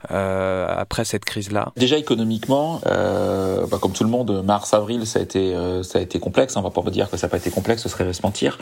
Après 0.08 1.04
cette 1.04 1.24
crise-là 1.24 1.72
Déjà 1.76 1.96
économiquement, 1.96 2.80
bah, 2.84 3.78
comme 3.80 3.92
tout 3.92 4.04
le 4.04 4.10
monde, 4.10 4.42
mars-avril, 4.44 5.06
ça 5.06 5.18
a 5.18 5.22
été 5.22 5.54
ça 5.82 5.98
a 5.98 6.02
été 6.02 6.18
complexe. 6.18 6.56
On 6.56 6.62
va 6.62 6.70
pas 6.70 6.82
dire 6.90 7.10
que 7.10 7.16
ça 7.16 7.26
n'a 7.26 7.30
pas 7.30 7.38
été 7.38 7.50
complexe, 7.50 7.82
ce 7.82 7.88
serait 7.88 8.12
se 8.12 8.22
mentir. 8.22 8.58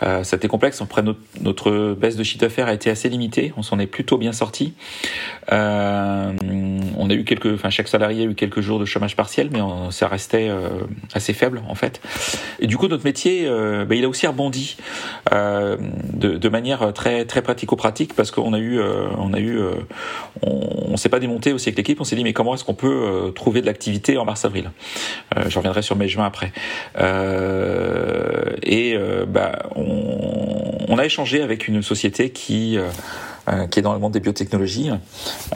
ça 0.00 0.20
a 0.20 0.36
été 0.36 0.48
complexe. 0.48 0.80
Après 0.82 1.02
notre, 1.02 1.20
notre 1.40 1.94
baisse 1.94 2.16
de 2.16 2.22
chiffre 2.22 2.40
d'affaires 2.40 2.68
a 2.68 2.74
été 2.74 2.90
assez 2.90 3.08
limitée. 3.08 3.52
On 3.56 3.62
s'en 3.62 3.78
est 3.78 3.86
plutôt 3.86 4.18
bien 4.18 4.32
sorti. 4.32 4.74
on 5.50 5.54
a 5.54 7.14
eu 7.14 7.24
quelques, 7.24 7.54
enfin 7.54 7.70
chaque 7.70 7.88
salarié 7.88 8.26
a 8.26 8.26
eu 8.26 8.34
quelques 8.34 8.60
jours 8.60 8.78
de 8.78 8.84
chômage 8.84 9.16
partiel, 9.16 9.48
mais 9.52 9.60
ça 9.90 10.08
restait 10.08 10.50
assez 11.14 11.32
faible 11.32 11.62
en 11.68 11.74
fait. 11.74 12.00
Et 12.60 12.66
du 12.66 12.76
coup, 12.76 12.88
notre 12.88 13.04
métier, 13.04 13.48
bah, 13.48 13.94
il 13.94 14.04
a 14.04 14.08
aussi 14.08 14.26
rebondi 14.26 14.76
de, 15.30 16.36
de 16.36 16.48
manière 16.48 16.92
très 16.92 17.24
très 17.24 17.42
pratico-pratique 17.42 18.14
parce 18.14 18.30
qu'on 18.30 18.52
a 18.52 18.58
eu, 18.58 18.78
euh, 18.78 19.06
on 19.18 19.32
a 19.32 19.38
eu, 19.38 19.58
euh, 19.58 19.72
on, 20.52 20.96
s'est 20.96 21.08
pas 21.08 21.20
démonté 21.20 21.52
aussi 21.52 21.68
avec 21.68 21.76
l'équipe. 21.76 22.00
On 22.00 22.04
s'est 22.04 22.16
dit 22.16 22.24
mais 22.24 22.32
comment 22.32 22.54
est-ce 22.54 22.64
qu'on 22.64 22.74
peut 22.74 22.88
euh, 22.88 23.30
trouver 23.30 23.60
de 23.60 23.66
l'activité 23.66 24.16
en 24.18 24.24
mars-avril 24.24 24.70
Je 25.48 25.56
reviendrai 25.56 25.82
sur 25.82 25.96
mai-juin 25.96 26.24
après. 26.24 26.52
et 28.62 28.96
bah, 29.26 29.70
on, 29.76 30.98
a 30.98 31.04
échangé 31.04 31.42
avec 31.42 31.68
une 31.68 31.82
société 31.82 32.30
qui 32.30 32.76
est 32.76 33.82
dans 33.82 33.94
le 33.94 33.98
monde 33.98 34.12
des 34.12 34.20
biotechnologies, 34.20 34.90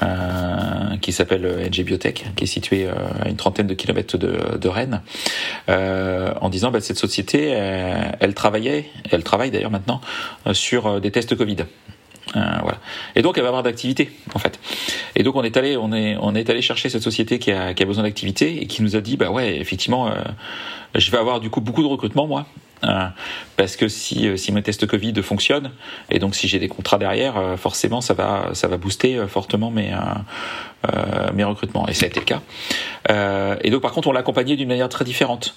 euh, 0.02 0.96
qui 1.00 1.12
s'appelle 1.12 1.68
NG 1.68 1.84
Biotech, 1.84 2.24
qui 2.34 2.44
est 2.44 2.48
située 2.48 2.88
à 2.88 3.28
une 3.28 3.36
trentaine 3.36 3.66
de 3.66 3.74
kilomètres 3.74 4.16
de, 4.16 4.68
Rennes, 4.68 5.02
euh, 5.68 6.32
en 6.40 6.48
disant 6.48 6.70
bah, 6.70 6.80
cette 6.80 6.98
société, 6.98 7.48
elle 7.48 8.34
travaillait, 8.34 8.86
elle 9.10 9.22
travaille 9.22 9.50
d'ailleurs 9.50 9.70
maintenant 9.70 10.00
sur 10.52 11.00
des 11.00 11.10
tests 11.10 11.36
Covid. 11.36 11.58
Euh, 12.34 12.40
voilà. 12.62 12.78
Et 13.14 13.22
donc 13.22 13.36
elle 13.38 13.42
va 13.42 13.48
avoir 13.48 13.62
d'activité 13.62 14.10
en 14.34 14.38
fait. 14.38 14.58
Et 15.14 15.22
donc 15.22 15.36
on 15.36 15.42
est 15.42 15.56
allé, 15.56 15.76
on 15.76 15.92
est, 15.92 16.16
on 16.20 16.34
est 16.34 16.50
allé 16.50 16.60
chercher 16.60 16.88
cette 16.88 17.02
société 17.02 17.38
qui 17.38 17.52
a, 17.52 17.74
qui 17.74 17.82
a 17.82 17.86
besoin 17.86 18.02
d'activité 18.02 18.62
et 18.62 18.66
qui 18.66 18.82
nous 18.82 18.96
a 18.96 19.00
dit 19.00 19.16
bah 19.16 19.30
ouais 19.30 19.56
effectivement, 19.58 20.08
euh, 20.08 20.14
je 20.94 21.10
vais 21.10 21.18
avoir 21.18 21.40
du 21.40 21.50
coup 21.50 21.60
beaucoup 21.60 21.82
de 21.82 21.88
recrutement 21.88 22.26
moi. 22.26 22.46
Euh, 22.84 23.06
parce 23.56 23.74
que 23.74 23.88
si, 23.88 24.36
si 24.36 24.52
mes 24.52 24.62
tests 24.62 24.86
Covid 24.86 25.14
fonctionnent 25.22 25.70
et 26.10 26.18
donc 26.18 26.34
si 26.34 26.46
j'ai 26.46 26.58
des 26.58 26.68
contrats 26.68 26.98
derrière, 26.98 27.54
forcément 27.56 28.02
ça 28.02 28.12
va 28.12 28.50
ça 28.52 28.68
va 28.68 28.76
booster 28.76 29.24
fortement 29.28 29.70
mes 29.70 29.94
mes 31.32 31.44
recrutements 31.44 31.88
et 31.88 31.94
ça 31.94 32.04
a 32.04 32.08
été 32.10 32.20
le 32.20 32.26
cas. 32.26 32.42
et 33.62 33.70
donc 33.70 33.80
par 33.80 33.92
contre 33.92 34.08
on 34.08 34.12
l'a 34.12 34.20
accompagné 34.20 34.56
d'une 34.56 34.68
manière 34.68 34.90
très 34.90 35.06
différente. 35.06 35.56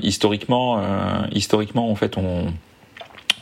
historiquement 0.00 0.80
historiquement 1.32 1.90
en 1.90 1.96
fait 1.96 2.16
on 2.18 2.52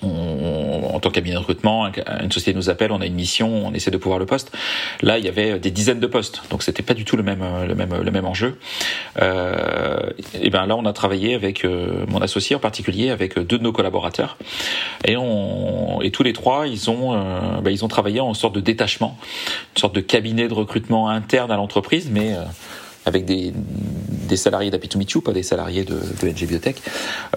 en 0.02 0.98
tant 1.00 1.10
qu'amis 1.10 1.32
de 1.32 1.36
recrutement, 1.36 1.90
une 2.22 2.32
société 2.32 2.56
nous 2.56 2.70
appelle, 2.70 2.92
on 2.92 3.00
a 3.00 3.06
une 3.06 3.14
mission, 3.14 3.66
on 3.66 3.72
essaie 3.72 3.90
de 3.90 3.96
pouvoir 3.96 4.18
le 4.18 4.26
poste. 4.26 4.52
Là, 5.00 5.18
il 5.18 5.24
y 5.24 5.28
avait 5.28 5.58
des 5.58 5.70
dizaines 5.70 6.00
de 6.00 6.06
postes, 6.06 6.42
donc 6.50 6.62
c'était 6.62 6.82
pas 6.82 6.94
du 6.94 7.04
tout 7.04 7.16
le 7.16 7.22
même 7.22 7.44
le 7.66 7.74
même 7.74 7.94
le 8.02 8.10
même 8.10 8.24
enjeu. 8.24 8.58
Euh, 9.20 10.10
et 10.40 10.50
ben 10.50 10.66
là, 10.66 10.76
on 10.76 10.84
a 10.84 10.92
travaillé 10.92 11.34
avec 11.34 11.64
euh, 11.64 12.04
mon 12.08 12.20
associé 12.20 12.56
en 12.56 12.60
particulier, 12.60 13.10
avec 13.10 13.38
deux 13.38 13.58
de 13.58 13.62
nos 13.62 13.72
collaborateurs, 13.72 14.36
et 15.04 15.16
on 15.16 16.00
et 16.02 16.10
tous 16.10 16.22
les 16.22 16.32
trois, 16.32 16.66
ils 16.66 16.90
ont 16.90 17.14
euh, 17.14 17.60
ben, 17.62 17.70
ils 17.70 17.84
ont 17.84 17.88
travaillé 17.88 18.20
en 18.20 18.34
sorte 18.34 18.54
de 18.54 18.60
détachement, 18.60 19.16
une 19.74 19.80
sorte 19.80 19.94
de 19.94 20.00
cabinet 20.00 20.48
de 20.48 20.54
recrutement 20.54 21.08
interne 21.08 21.50
à 21.50 21.56
l'entreprise, 21.56 22.10
mais 22.10 22.34
euh, 22.34 22.42
avec 23.06 23.24
des, 23.24 23.52
des 24.32 24.38
salariés 24.38 24.70
d'Apitomichu, 24.70 25.20
pas 25.20 25.32
des 25.32 25.42
salariés 25.42 25.84
de, 25.84 25.94
de 25.94 26.28
NG 26.28 26.46
Biotech, 26.46 26.80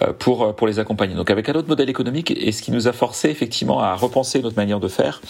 euh, 0.01 0.13
pour, 0.17 0.55
pour 0.55 0.65
les 0.65 0.79
accompagner. 0.79 1.13
Donc 1.13 1.29
avec 1.29 1.49
un 1.49 1.53
autre 1.53 1.67
modèle 1.67 1.89
économique, 1.89 2.31
et 2.31 2.53
ce 2.53 2.61
qui 2.61 2.71
nous 2.71 2.87
a 2.87 2.93
forcé 2.93 3.29
effectivement 3.29 3.81
à 3.81 3.95
repenser 3.95 4.41
notre 4.41 4.55
manière 4.55 4.79
de 4.79 4.87
faire, 4.87 5.21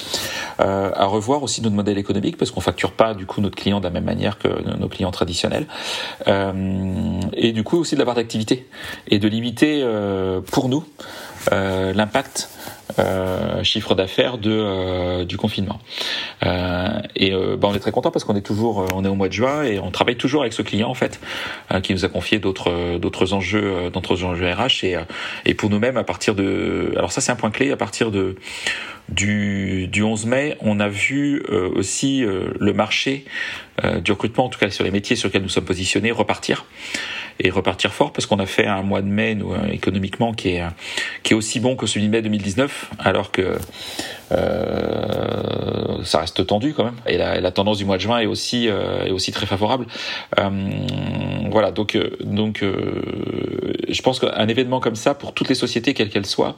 euh, 0.59 0.91
à 0.93 1.05
revoir 1.05 1.41
aussi 1.41 1.63
notre 1.63 1.75
modèle 1.75 1.97
économique, 1.97 2.37
parce 2.37 2.51
qu'on 2.51 2.61
facture 2.61 2.91
pas 2.91 3.15
du 3.15 3.25
coup 3.25 3.41
notre 3.41 3.55
client 3.55 3.79
de 3.79 3.85
la 3.85 3.89
même 3.89 4.03
manière 4.03 4.37
que 4.37 4.47
nos 4.77 4.87
clients 4.87 5.09
traditionnels, 5.09 5.65
euh, 6.27 7.19
et 7.33 7.51
du 7.51 7.63
coup 7.63 7.77
aussi 7.79 7.95
de 7.95 7.99
l'avoir 7.99 8.15
d'activité, 8.15 8.67
et 9.07 9.17
de 9.17 9.27
limiter 9.27 9.81
euh, 9.81 10.41
pour 10.41 10.69
nous 10.69 10.85
euh, 11.51 11.93
l'impact 11.93 12.49
euh, 12.97 13.63
chiffre 13.63 13.93
d'affaires 13.93 14.37
de 14.37 14.51
euh, 14.51 15.25
du 15.25 15.37
confinement. 15.37 15.79
Euh, 16.45 17.01
et 17.15 17.31
bah, 17.31 17.67
on 17.69 17.73
est 17.73 17.79
très 17.79 17.91
content 17.91 18.11
parce 18.11 18.23
qu'on 18.23 18.35
est 18.35 18.41
toujours, 18.41 18.85
on 18.93 19.03
est 19.03 19.07
au 19.07 19.15
mois 19.15 19.27
de 19.27 19.33
juin 19.33 19.63
et 19.63 19.79
on 19.79 19.91
travaille 19.91 20.15
toujours 20.15 20.41
avec 20.41 20.53
ce 20.53 20.61
client 20.61 20.89
en 20.89 20.93
fait, 20.93 21.19
qui 21.83 21.93
nous 21.93 22.05
a 22.05 22.09
confié 22.09 22.39
d'autres 22.39 22.97
d'autres 22.97 23.33
enjeux, 23.33 23.89
d'autres 23.91 24.23
enjeux 24.23 24.49
RH 24.49 24.83
et 24.83 24.97
et 25.45 25.53
pour 25.53 25.69
nous-mêmes 25.69 25.97
à 25.97 26.03
partir 26.03 26.35
de, 26.35 26.93
alors 26.95 27.11
ça 27.11 27.21
c'est 27.21 27.31
un 27.31 27.35
point 27.35 27.51
clé 27.51 27.71
à 27.71 27.77
partir 27.77 28.11
de 28.11 28.35
du, 29.07 29.87
du 29.87 30.01
11 30.01 30.25
mai, 30.25 30.57
on 30.61 30.79
a 30.79 30.87
vu 30.87 31.43
aussi 31.75 32.21
le 32.25 32.73
marché 32.73 33.25
du 34.03 34.11
recrutement, 34.11 34.45
en 34.45 34.49
tout 34.49 34.59
cas 34.59 34.69
sur 34.69 34.83
les 34.83 34.91
métiers 34.91 35.15
sur 35.15 35.27
lesquels 35.27 35.43
nous 35.43 35.49
sommes 35.49 35.65
positionnés, 35.65 36.11
repartir 36.11 36.65
et 37.39 37.49
repartir 37.49 37.93
fort 37.93 38.13
parce 38.13 38.25
qu'on 38.25 38.39
a 38.39 38.45
fait 38.45 38.65
un 38.65 38.81
mois 38.81 39.01
de 39.01 39.07
mai 39.07 39.35
nous, 39.35 39.53
euh, 39.53 39.67
économiquement 39.67 40.33
qui 40.33 40.49
est 40.49 40.63
qui 41.23 41.33
est 41.33 41.35
aussi 41.35 41.59
bon 41.59 41.75
que 41.75 41.85
celui 41.85 42.07
de 42.07 42.11
mai 42.11 42.21
2019 42.21 42.91
alors 42.99 43.31
que 43.31 43.57
euh, 44.31 46.03
ça 46.03 46.19
reste 46.19 46.45
tendu 46.45 46.73
quand 46.73 46.85
même. 46.85 46.95
Et 47.05 47.17
la, 47.17 47.51
tendance 47.51 47.77
du 47.77 47.85
mois 47.85 47.97
de 47.97 48.01
juin 48.01 48.19
est 48.19 48.25
aussi 48.25 48.67
euh, 48.69 49.05
est 49.05 49.11
aussi 49.11 49.31
très 49.31 49.45
favorable. 49.45 49.85
Euh, 50.39 50.49
voilà 51.51 51.71
donc 51.71 51.95
euh, 51.95 52.17
donc 52.21 52.63
je 52.63 54.01
pense 54.01 54.19
qu'un 54.19 54.47
événement 54.47 54.79
comme 54.79 54.95
ça 54.95 55.13
pour 55.13 55.33
toutes 55.33 55.49
les 55.49 55.55
sociétés 55.55 55.93
quelles 55.93 56.09
qu'elles 56.09 56.25
soient 56.25 56.57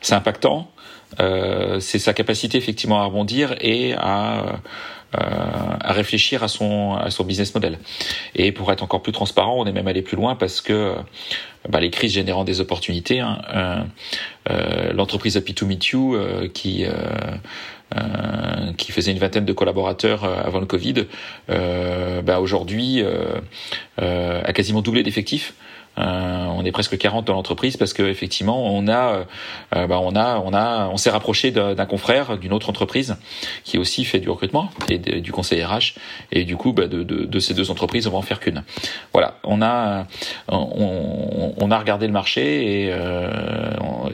c'est 0.00 0.14
impactant. 0.14 0.70
C'est 1.18 1.98
sa 1.98 2.12
capacité 2.12 2.56
effectivement 2.56 3.00
à 3.00 3.04
rebondir 3.04 3.56
et 3.60 3.94
à 3.94 4.60
à 5.12 5.92
réfléchir 5.92 6.42
à 6.42 6.48
son, 6.48 6.94
à 6.94 7.10
son 7.10 7.24
business 7.24 7.54
model. 7.54 7.78
Et 8.34 8.52
pour 8.52 8.70
être 8.72 8.82
encore 8.82 9.02
plus 9.02 9.12
transparent, 9.12 9.56
on 9.58 9.66
est 9.66 9.72
même 9.72 9.88
allé 9.88 10.02
plus 10.02 10.16
loin 10.16 10.36
parce 10.36 10.60
que 10.60 10.94
bah, 11.68 11.80
les 11.80 11.90
crises 11.90 12.12
générant 12.12 12.44
des 12.44 12.60
opportunités, 12.60 13.20
hein, 13.20 13.42
euh, 13.52 13.82
euh, 14.50 14.92
l'entreprise 14.92 15.36
Happy 15.36 15.54
to 15.54 15.66
Meet 15.66 15.88
You 15.88 16.16
qui 16.54 16.84
qui 18.76 18.92
faisait 18.92 19.10
une 19.10 19.18
vingtaine 19.18 19.44
de 19.44 19.52
collaborateurs 19.52 20.22
avant 20.24 20.60
le 20.60 20.66
Covid, 20.66 21.06
bah, 21.48 22.38
aujourd'hui 22.38 23.02
a 23.98 24.52
quasiment 24.52 24.80
doublé 24.80 25.02
d'effectifs. 25.02 25.54
Euh, 26.00 26.46
on 26.46 26.64
est 26.64 26.72
presque 26.72 26.96
40 26.96 27.26
dans 27.26 27.34
l'entreprise 27.34 27.76
parce 27.76 27.92
que 27.92 28.02
effectivement 28.02 28.74
on 28.74 28.88
a, 28.88 29.24
euh, 29.74 29.86
bah, 29.86 30.00
on 30.00 30.14
a, 30.16 30.38
on 30.38 30.54
a, 30.54 30.88
on 30.88 30.96
s'est 30.96 31.10
rapproché 31.10 31.50
d'un 31.50 31.86
confrère 31.86 32.38
d'une 32.38 32.52
autre 32.52 32.70
entreprise 32.70 33.16
qui 33.64 33.78
aussi 33.78 34.04
fait 34.04 34.18
du 34.18 34.30
recrutement 34.30 34.70
et 34.88 34.98
du 34.98 35.32
conseil 35.32 35.62
RH 35.62 35.94
et 36.32 36.44
du 36.44 36.56
coup 36.56 36.72
bah, 36.72 36.86
de, 36.86 37.40
ces 37.40 37.54
deux 37.54 37.70
entreprises 37.70 38.06
on 38.06 38.10
va 38.10 38.18
en 38.18 38.22
faire 38.22 38.40
qu'une. 38.40 38.62
Voilà, 39.12 39.38
on 39.44 39.62
a, 39.62 40.06
on, 40.48 41.70
a 41.70 41.78
regardé 41.78 42.06
le 42.06 42.12
marché 42.12 42.84
et, 42.84 42.90
euh, 42.92 43.30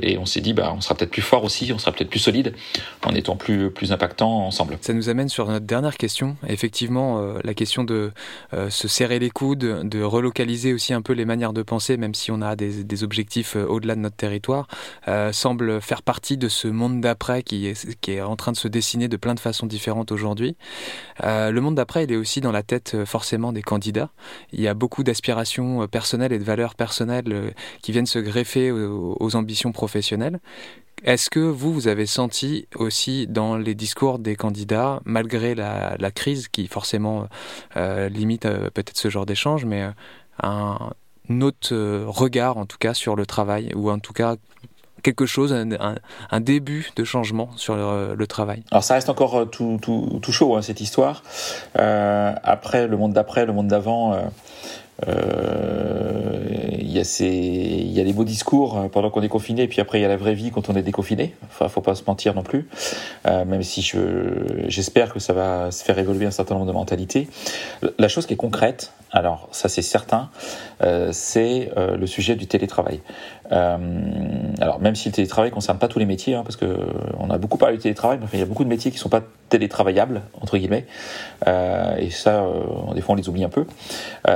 et 0.02 0.18
on 0.18 0.26
s'est 0.26 0.40
dit 0.40 0.52
bah 0.52 0.72
on 0.76 0.80
sera 0.80 0.94
peut-être 0.94 1.10
plus 1.10 1.22
fort 1.22 1.44
aussi, 1.44 1.72
on 1.72 1.78
sera 1.78 1.92
peut-être 1.92 2.10
plus 2.10 2.20
solide 2.20 2.54
en 3.04 3.14
étant 3.14 3.36
plus 3.36 3.70
plus 3.70 3.92
impactant 3.92 4.46
ensemble. 4.46 4.78
Ça 4.80 4.92
nous 4.92 5.08
amène 5.08 5.28
sur 5.28 5.48
notre 5.48 5.66
dernière 5.66 5.96
question. 5.96 6.36
Effectivement, 6.48 7.20
euh, 7.20 7.38
la 7.44 7.54
question 7.54 7.84
de 7.84 8.12
se 8.68 8.88
serrer 8.88 9.18
les 9.18 9.30
coudes, 9.30 9.88
de 9.88 10.02
relocaliser 10.02 10.72
aussi 10.72 10.92
un 10.92 11.02
peu 11.02 11.12
les 11.12 11.24
manières 11.24 11.52
de 11.52 11.62
penser, 11.62 11.75
même 11.96 12.14
si 12.14 12.30
on 12.30 12.40
a 12.42 12.56
des, 12.56 13.02
objectifs 13.02 13.56
euh, 13.56 13.66
au-delà 13.66 13.94
de 13.94 14.00
notre 14.00 14.16
territoire, 14.16 14.68
euh, 15.08 15.32
semble 15.32 15.80
faire 15.80 16.02
partie 16.02 16.38
de 16.38 16.48
ce 16.48 16.66
monde 16.68 17.00
d'après 17.00 17.42
qui 17.42 17.66
est, 17.66 18.00
qui 18.00 18.12
est 18.12 18.22
en 18.22 18.36
train 18.36 18.52
de 18.52 18.56
se 18.56 18.68
dessiner 18.68 19.08
de 19.08 19.16
plein 19.16 19.34
de 19.34 19.40
façons 19.40 19.66
différentes 19.66 20.12
aujourd'hui. 20.12 20.56
Euh, 21.22 21.50
le 21.50 21.60
monde 21.60 21.74
d'après, 21.74 22.04
il 22.04 22.12
est 22.12 22.16
aussi 22.16 22.40
dans 22.40 22.52
la 22.52 22.62
tête 22.62 23.04
forcément 23.04 23.52
des 23.52 23.62
candidats. 23.62 24.10
Il 24.52 24.60
y 24.60 24.68
a 24.68 24.74
beaucoup 24.74 25.02
d'aspirations 25.02 25.86
personnelles 25.88 26.32
et 26.32 26.38
de 26.38 26.44
valeurs 26.44 26.74
personnelles 26.74 27.54
qui 27.82 27.92
viennent 27.92 28.06
se 28.06 28.18
greffer 28.18 28.70
aux, 28.72 29.36
ambitions 29.36 29.72
professionnelles. 29.72 30.40
Est-ce 31.04 31.28
que 31.28 31.40
vous, 31.40 31.74
vous 31.74 31.88
avez 31.88 32.06
senti 32.06 32.68
aussi 32.74 33.26
dans 33.26 33.58
les 33.58 33.74
discours 33.74 34.18
des 34.18 34.36
candidats, 34.36 35.00
malgré 35.04 35.54
la, 35.54 36.10
crise 36.14 36.48
qui 36.48 36.68
forcément 36.68 37.28
limite 37.76 38.48
peut-être 38.48 38.96
ce 38.96 39.10
genre 39.10 39.26
d'échange, 39.26 39.64
mais 39.64 39.86
un, 40.42 40.92
notre 41.28 41.74
euh, 41.74 42.04
regard 42.06 42.58
en 42.58 42.66
tout 42.66 42.78
cas 42.78 42.94
sur 42.94 43.16
le 43.16 43.26
travail, 43.26 43.72
ou 43.74 43.90
en 43.90 43.98
tout 43.98 44.12
cas 44.12 44.36
quelque 45.02 45.26
chose, 45.26 45.52
un, 45.52 46.40
début 46.40 46.90
de 46.96 47.04
changement 47.04 47.50
sur 47.56 47.76
le, 47.76 48.26
travail. 48.26 48.64
Alors 48.72 48.82
ça 48.82 48.94
reste 48.94 49.08
encore 49.08 49.36
euh, 49.36 49.44
tout, 49.44 49.78
tout, 49.80 50.32
chaud 50.32 50.56
hein, 50.56 50.62
cette 50.62 50.80
histoire. 50.80 51.22
Euh, 51.78 52.34
après 52.42 52.88
le 52.88 52.96
monde 52.96 53.12
d'après, 53.12 53.46
le 53.46 53.52
monde 53.52 53.68
d'avant, 53.68 54.18
il 55.04 56.90
y 56.90 56.98
a 56.98 57.04
ces, 57.04 57.28
y 57.28 58.00
a 58.00 58.04
les 58.04 58.12
beaux 58.12 58.24
discours 58.24 58.88
pendant 58.90 59.10
qu'on 59.10 59.22
est 59.22 59.28
confiné, 59.28 59.68
puis 59.68 59.80
après 59.80 59.98
il 59.98 60.02
y 60.02 60.04
a 60.04 60.08
la 60.08 60.16
vraie 60.16 60.34
vie 60.34 60.50
quand 60.50 60.68
on 60.68 60.74
est 60.74 60.82
déconfiné. 60.82 61.34
Enfin, 61.48 61.68
faut 61.68 61.82
pas 61.82 61.94
se 61.94 62.02
mentir 62.06 62.34
non 62.34 62.42
plus. 62.42 62.66
même 63.24 63.62
si 63.62 63.82
je, 63.82 64.68
j'espère 64.68 65.12
que 65.12 65.20
ça 65.20 65.32
va 65.32 65.70
se 65.70 65.84
faire 65.84 65.98
évoluer 65.98 66.26
un 66.26 66.30
certain 66.30 66.54
nombre 66.54 66.66
de 66.66 66.72
mentalités. 66.72 67.28
La 67.98 68.08
chose 68.08 68.26
qui 68.26 68.34
est 68.34 68.38
concrète, 68.38 68.92
alors 69.12 69.48
ça 69.52 69.68
c'est 69.68 69.82
certain, 69.82 70.30
euh, 70.82 71.10
c'est 71.12 71.70
euh, 71.76 71.96
le 71.96 72.06
sujet 72.06 72.34
du 72.34 72.46
télétravail. 72.46 73.00
Euh, 73.52 73.76
alors 74.60 74.80
même 74.80 74.96
si 74.96 75.08
le 75.08 75.14
télétravail 75.14 75.50
concerne 75.50 75.78
pas 75.78 75.88
tous 75.88 75.98
les 75.98 76.06
métiers, 76.06 76.34
hein, 76.34 76.42
parce 76.42 76.56
que 76.56 76.66
on 77.18 77.30
a 77.30 77.38
beaucoup 77.38 77.58
parlé 77.58 77.76
du 77.76 77.82
télétravail, 77.82 78.18
mais 78.20 78.26
il 78.32 78.40
y 78.40 78.42
a 78.42 78.46
beaucoup 78.46 78.64
de 78.64 78.68
métiers 78.68 78.90
qui 78.90 78.98
sont 78.98 79.08
pas 79.08 79.22
télétravaillables 79.48 80.22
entre 80.40 80.58
guillemets, 80.58 80.86
et 81.46 82.10
ça 82.10 82.44
des 82.94 83.00
fois 83.00 83.14
on 83.14 83.16
les 83.16 83.28
oublie 83.28 83.44
un 83.44 83.48
peu. 83.48 83.64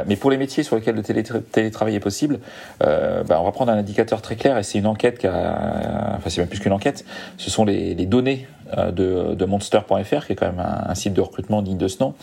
mais 0.06 0.14
pour 0.14 0.30
les 0.30 0.36
métiers 0.36 0.62
sur 0.62 0.76
lesquels 0.76 0.94
le 0.94 1.02
télétravail 1.02 1.96
est 1.96 2.00
possible, 2.00 2.38
bah, 2.78 3.40
on 3.40 3.44
va 3.44 3.50
prendre 3.50 3.72
un 3.72 3.78
indicateur 3.78 4.22
très 4.22 4.36
clair, 4.36 4.56
et 4.56 4.62
c'est 4.62 4.78
une 4.78 4.86
enquête 4.86 5.18
qui 5.18 5.26
a, 5.26 6.14
enfin 6.16 6.30
c'est 6.30 6.40
même 6.40 6.48
plus 6.48 6.60
qu'une 6.60 6.72
enquête, 6.72 7.04
ce 7.38 7.50
sont 7.50 7.64
les, 7.64 7.94
données 8.06 8.46
de, 8.76 9.44
Monster.fr, 9.44 10.26
qui 10.26 10.32
est 10.32 10.36
quand 10.36 10.46
même 10.46 10.64
un, 10.64 10.94
site 10.94 11.14
de 11.14 11.20
recrutement 11.20 11.60
digne 11.62 11.78
de 11.78 11.88
ce 11.88 12.04
nom. 12.04 12.14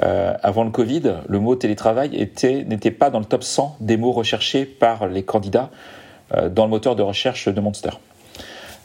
avant 0.00 0.64
le 0.64 0.70
Covid, 0.70 1.12
le 1.28 1.38
mot 1.38 1.54
télétravail 1.54 2.10
n'était 2.10 2.90
pas 2.90 3.10
dans 3.10 3.20
le 3.20 3.24
top 3.24 3.44
100 3.44 3.76
des 3.78 3.96
mots 3.96 4.12
recherchés 4.12 4.64
par 4.64 5.06
les 5.06 5.22
candidats 5.22 5.70
euh, 5.70 6.05
dans 6.30 6.64
le 6.64 6.70
moteur 6.70 6.96
de 6.96 7.02
recherche 7.02 7.48
de 7.48 7.60
Monster. 7.60 7.90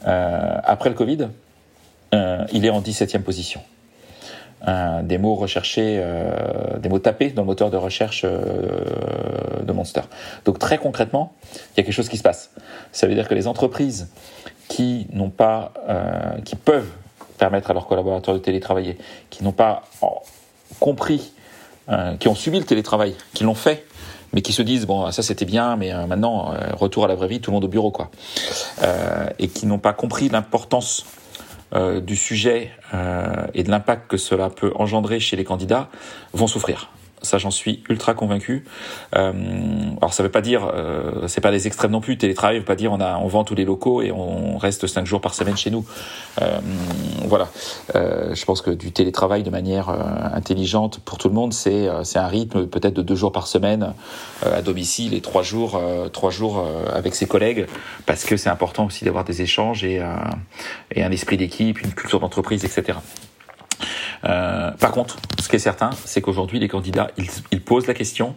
Euh, 0.06 0.56
après 0.64 0.88
le 0.88 0.94
Covid, 0.94 1.28
euh, 2.14 2.44
il 2.52 2.66
est 2.66 2.70
en 2.70 2.80
17e 2.80 3.22
position. 3.22 3.60
des 5.02 5.18
mots 5.18 5.34
recherchés, 5.34 6.00
des 6.78 6.88
mots 6.88 7.00
tapés 7.00 7.30
dans 7.30 7.42
le 7.42 7.46
moteur 7.46 7.70
de 7.70 7.76
recherche 7.76 8.24
de 8.24 9.72
Monster. 9.72 10.02
Donc 10.44 10.60
très 10.60 10.78
concrètement, 10.78 11.32
il 11.54 11.78
y 11.78 11.80
a 11.80 11.82
quelque 11.82 11.92
chose 11.92 12.08
qui 12.08 12.16
se 12.16 12.22
passe. 12.22 12.50
Ça 12.92 13.08
veut 13.08 13.14
dire 13.14 13.26
que 13.26 13.34
les 13.34 13.48
entreprises 13.48 14.08
qui 14.68 15.08
n'ont 15.12 15.30
pas, 15.30 15.72
qui 16.44 16.54
peuvent 16.54 16.92
permettre 17.38 17.72
à 17.72 17.74
leurs 17.74 17.88
collaborateurs 17.88 18.34
de 18.34 18.38
télétravailler, 18.38 18.98
qui 19.30 19.42
n'ont 19.42 19.50
pas 19.50 19.82
compris, 20.78 21.32
qui 22.20 22.28
ont 22.28 22.36
subi 22.36 22.60
le 22.60 22.64
télétravail, 22.64 23.16
qui 23.34 23.42
l'ont 23.42 23.56
fait, 23.56 23.84
mais 24.32 24.42
qui 24.42 24.52
se 24.52 24.62
disent 24.62 24.86
bon 24.86 25.10
ça 25.10 25.22
c'était 25.22 25.44
bien, 25.44 25.76
mais 25.76 25.92
euh, 25.92 26.06
maintenant 26.06 26.52
euh, 26.52 26.74
retour 26.74 27.04
à 27.04 27.08
la 27.08 27.14
vraie 27.14 27.28
vie, 27.28 27.40
tout 27.40 27.50
le 27.50 27.54
monde 27.54 27.64
au 27.64 27.68
bureau 27.68 27.90
quoi, 27.90 28.10
euh, 28.82 29.26
et 29.38 29.48
qui 29.48 29.66
n'ont 29.66 29.78
pas 29.78 29.92
compris 29.92 30.28
l'importance 30.28 31.06
du 32.02 32.16
sujet 32.16 32.70
et 33.54 33.62
de 33.62 33.70
l'impact 33.70 34.06
que 34.06 34.18
cela 34.18 34.50
peut 34.50 34.72
engendrer 34.74 35.20
chez 35.20 35.36
les 35.36 35.44
candidats, 35.44 35.88
vont 36.34 36.46
souffrir. 36.46 36.90
Ça, 37.22 37.38
j'en 37.38 37.50
suis 37.50 37.82
ultra 37.88 38.14
convaincu. 38.14 38.64
Euh, 39.16 39.32
alors, 40.00 40.12
ça 40.12 40.22
veut 40.22 40.30
pas 40.30 40.40
dire, 40.40 40.70
euh, 40.74 41.26
c'est 41.28 41.40
pas 41.40 41.50
des 41.50 41.66
extrêmes 41.66 41.92
non 41.92 42.00
plus. 42.00 42.18
Télétravail 42.18 42.58
veut 42.58 42.64
pas 42.64 42.76
dire 42.76 42.92
on 42.92 43.00
a, 43.00 43.16
on 43.16 43.28
vend 43.28 43.44
tous 43.44 43.54
les 43.54 43.64
locaux 43.64 44.02
et 44.02 44.12
on 44.12 44.58
reste 44.58 44.86
cinq 44.86 45.06
jours 45.06 45.20
par 45.20 45.34
semaine 45.34 45.56
chez 45.56 45.70
nous. 45.70 45.84
Euh, 46.40 46.60
voilà. 47.26 47.48
Euh, 47.94 48.34
je 48.34 48.44
pense 48.44 48.62
que 48.62 48.70
du 48.70 48.92
télétravail 48.92 49.42
de 49.42 49.50
manière 49.50 49.88
euh, 49.88 49.98
intelligente 50.34 51.00
pour 51.00 51.18
tout 51.18 51.28
le 51.28 51.34
monde, 51.34 51.52
c'est, 51.52 51.88
euh, 51.88 52.04
c'est 52.04 52.18
un 52.18 52.26
rythme 52.26 52.66
peut-être 52.66 52.94
de 52.94 53.02
deux 53.02 53.14
jours 53.14 53.32
par 53.32 53.46
semaine 53.46 53.94
à 54.42 54.62
domicile 54.62 55.14
et 55.14 55.20
trois 55.20 55.42
jours, 55.42 55.80
trois 56.12 56.30
jours 56.30 56.66
avec 56.92 57.14
ses 57.14 57.26
collègues, 57.26 57.66
parce 58.06 58.24
que 58.24 58.36
c'est 58.36 58.50
important 58.50 58.86
aussi 58.86 59.04
d'avoir 59.04 59.24
des 59.24 59.42
échanges 59.42 59.84
et, 59.84 60.02
et 60.94 61.02
un 61.02 61.10
esprit 61.10 61.36
d'équipe, 61.36 61.80
une 61.80 61.92
culture 61.92 62.20
d'entreprise, 62.20 62.64
etc. 62.64 62.98
Euh, 64.24 64.70
par 64.72 64.92
contre, 64.92 65.16
ce 65.40 65.48
qui 65.48 65.56
est 65.56 65.60
certain, 65.60 65.90
c'est 66.04 66.20
qu'aujourd'hui, 66.20 66.58
les 66.58 66.68
candidats, 66.68 67.10
ils, 67.16 67.26
ils, 67.50 67.60
posent 67.60 67.86
la 67.86 67.94
question, 67.94 68.36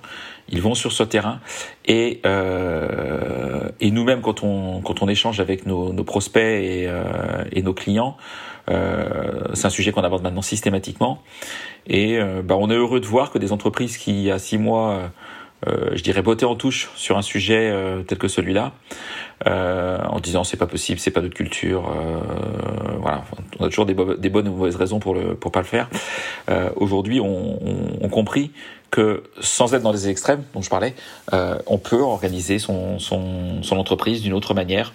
ils 0.49 0.61
vont 0.61 0.73
sur 0.73 0.91
ce 0.91 1.03
terrain, 1.03 1.39
et, 1.85 2.21
euh, 2.25 3.69
et 3.79 3.91
nous-mêmes, 3.91 4.21
quand 4.21 4.43
on, 4.43 4.81
quand 4.81 5.01
on 5.01 5.07
échange 5.07 5.39
avec 5.39 5.65
nos, 5.65 5.93
nos 5.93 6.03
prospects 6.03 6.41
et, 6.41 6.85
euh, 6.87 7.43
et, 7.51 7.61
nos 7.61 7.73
clients, 7.73 8.17
euh, 8.69 9.41
c'est 9.53 9.67
un 9.67 9.69
sujet 9.69 9.91
qu'on 9.91 10.03
aborde 10.03 10.23
maintenant 10.23 10.41
systématiquement, 10.41 11.21
et 11.87 12.17
euh, 12.17 12.41
bah, 12.41 12.55
on 12.57 12.69
est 12.69 12.75
heureux 12.75 12.99
de 12.99 13.05
voir 13.05 13.31
que 13.31 13.37
des 13.37 13.51
entreprises 13.51 13.97
qui, 13.97 14.11
il 14.11 14.23
y 14.23 14.31
a 14.31 14.39
six 14.39 14.57
mois, 14.57 15.11
je 15.93 16.01
dirais 16.01 16.21
botter 16.21 16.45
en 16.45 16.55
touche 16.55 16.89
sur 16.95 17.17
un 17.17 17.21
sujet 17.21 17.69
euh, 17.71 18.03
tel 18.03 18.17
que 18.17 18.27
celui-là, 18.27 18.73
euh, 19.47 19.97
en 20.05 20.19
disant 20.19 20.43
c'est 20.43 20.57
pas 20.57 20.67
possible, 20.67 20.99
c'est 20.99 21.11
pas 21.11 21.21
notre 21.21 21.35
culture, 21.35 21.91
voilà, 22.99 23.23
on 23.59 23.65
a 23.65 23.69
toujours 23.69 23.85
des, 23.85 23.95
des, 24.17 24.29
bonnes 24.29 24.47
ou 24.47 24.55
mauvaises 24.55 24.75
raisons 24.75 24.99
pour 24.99 25.13
le 25.13 25.35
pour 25.35 25.51
pas 25.51 25.59
le 25.59 25.65
faire. 25.65 25.89
Aujourd'hui, 26.75 27.19
on, 27.19 27.25
on, 27.25 27.97
on, 28.01 28.09
compris 28.09 28.51
que 28.95 29.23
sans 29.41 29.73
être 29.73 29.81
dans 29.81 29.91
les 29.91 30.07
extrêmes 30.07 30.43
dont 30.53 30.61
je 30.61 30.69
parlais, 30.69 30.95
euh, 31.33 31.57
on 31.67 31.77
peut 31.77 32.01
organiser 32.01 32.59
son, 32.59 32.97
son, 32.97 33.61
son 33.61 33.77
entreprise 33.77 34.21
d'une 34.21 34.31
autre 34.33 34.53
manière, 34.53 34.93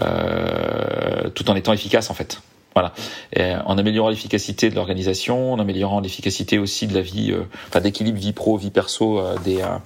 euh, 0.00 1.28
tout 1.34 1.50
en 1.50 1.54
étant 1.54 1.74
efficace 1.74 2.08
en 2.08 2.14
fait. 2.14 2.40
Voilà. 2.74 2.92
Et 3.32 3.54
en 3.64 3.78
améliorant 3.78 4.10
l'efficacité 4.10 4.68
de 4.68 4.74
l'organisation, 4.74 5.52
en 5.52 5.58
améliorant 5.60 6.00
l'efficacité 6.00 6.58
aussi 6.58 6.86
de 6.86 6.94
la 6.94 7.02
vie, 7.02 7.30
euh, 7.30 7.44
enfin 7.68 7.80
d'équilibre 7.80 8.18
vie 8.18 8.32
pro, 8.32 8.56
vie 8.56 8.70
perso 8.70 9.20
euh, 9.20 9.36
des 9.44 9.60
euh, 9.62 9.78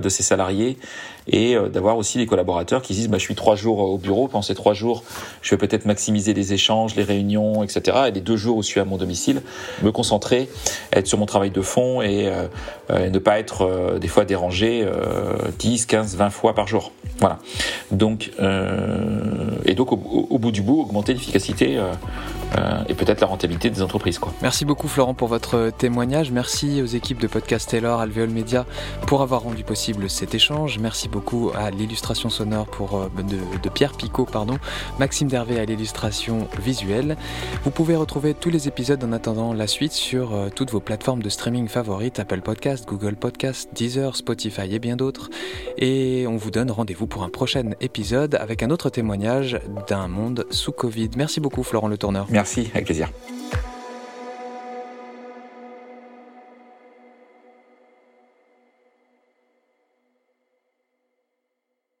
de 0.00 0.08
ses 0.08 0.22
salariés, 0.22 0.76
et 1.26 1.56
d'avoir 1.70 1.96
aussi 1.96 2.18
des 2.18 2.26
collaborateurs 2.26 2.82
qui 2.82 2.94
disent 2.94 3.08
bah, 3.08 3.18
je 3.18 3.22
suis 3.22 3.34
trois 3.34 3.56
jours 3.56 3.78
au 3.78 3.98
bureau, 3.98 4.28
pendant 4.28 4.42
ces 4.42 4.54
trois 4.54 4.74
jours, 4.74 5.02
je 5.42 5.50
vais 5.50 5.56
peut-être 5.58 5.84
maximiser 5.84 6.34
les 6.34 6.52
échanges, 6.52 6.94
les 6.94 7.02
réunions, 7.02 7.62
etc. 7.62 7.96
Et 8.08 8.10
les 8.10 8.20
deux 8.20 8.36
jours 8.36 8.58
où 8.58 8.62
je 8.62 8.66
suis 8.66 8.80
à 8.80 8.84
mon 8.84 8.96
domicile, 8.96 9.42
me 9.82 9.92
concentrer, 9.92 10.48
être 10.92 11.06
sur 11.06 11.18
mon 11.18 11.26
travail 11.26 11.50
de 11.50 11.60
fond 11.60 12.02
et, 12.02 12.30
ne 12.90 13.18
pas 13.18 13.38
être 13.38 13.98
des 14.00 14.08
fois 14.08 14.24
dérangé 14.24 14.86
10, 15.58 15.86
15, 15.86 16.16
20 16.16 16.30
fois 16.30 16.54
par 16.54 16.66
jour. 16.66 16.92
Voilà. 17.18 17.38
Donc 17.90 18.30
et 19.64 19.74
donc 19.74 19.92
au, 19.92 20.38
bout 20.38 20.50
du 20.50 20.62
bout, 20.62 20.80
augmenter 20.80 21.12
l'efficacité 21.12 21.78
euh, 22.56 22.82
et 22.88 22.94
peut-être 22.94 23.20
la 23.20 23.26
rentabilité 23.26 23.70
des 23.70 23.82
entreprises. 23.82 24.18
Quoi. 24.18 24.32
Merci 24.42 24.64
beaucoup 24.64 24.88
Florent 24.88 25.14
pour 25.14 25.28
votre 25.28 25.70
témoignage. 25.76 26.30
Merci 26.30 26.80
aux 26.82 26.86
équipes 26.86 27.20
de 27.20 27.26
Podcast 27.26 27.68
Taylor, 27.68 28.00
Alvéole 28.00 28.30
Media 28.30 28.64
pour 29.06 29.22
avoir 29.22 29.42
rendu 29.42 29.64
possible 29.64 30.08
cet 30.08 30.34
échange. 30.34 30.78
Merci 30.78 31.08
beaucoup 31.08 31.50
à 31.54 31.70
l'illustration 31.70 32.30
sonore 32.30 32.66
euh, 32.80 33.22
de, 33.62 33.68
Pierre 33.68 33.92
Picot, 33.92 34.24
pardon, 34.24 34.58
Maxime 34.98 35.28
Dervé 35.28 35.58
à 35.60 35.64
l'illustration 35.64 36.48
visuelle. 36.60 37.16
Vous 37.64 37.70
pouvez 37.70 37.96
retrouver 37.96 38.34
tous 38.34 38.50
les 38.50 38.68
épisodes 38.68 39.02
en 39.04 39.12
attendant 39.12 39.52
la 39.52 39.66
suite 39.66 39.92
sur 39.92 40.34
euh, 40.34 40.48
toutes 40.54 40.70
vos 40.70 40.80
plateformes 40.80 41.22
de 41.22 41.28
streaming 41.28 41.68
favorites, 41.68 42.18
Apple 42.18 42.40
Podcast, 42.40 42.86
Google 42.88 43.16
Podcast, 43.16 43.68
Deezer, 43.74 44.16
Spotify 44.16 44.74
et 44.74 44.78
bien 44.78 44.96
d'autres. 44.96 45.30
Et 45.76 46.26
on 46.28 46.36
vous 46.36 46.50
donne 46.50 46.70
rendez-vous 46.70 47.06
pour 47.06 47.22
un 47.22 47.28
prochain 47.28 47.70
épisode 47.80 48.34
avec 48.36 48.62
un 48.62 48.70
autre 48.70 48.90
témoignage 48.90 49.60
d'un 49.86 50.08
monde 50.08 50.46
sous 50.50 50.72
Covid. 50.72 51.10
Merci 51.16 51.40
beaucoup 51.40 51.62
Florent 51.62 51.88
Le 51.88 51.98
Tourneur. 51.98 52.26
Merci, 52.38 52.70
avec 52.72 52.84
plaisir. 52.84 53.10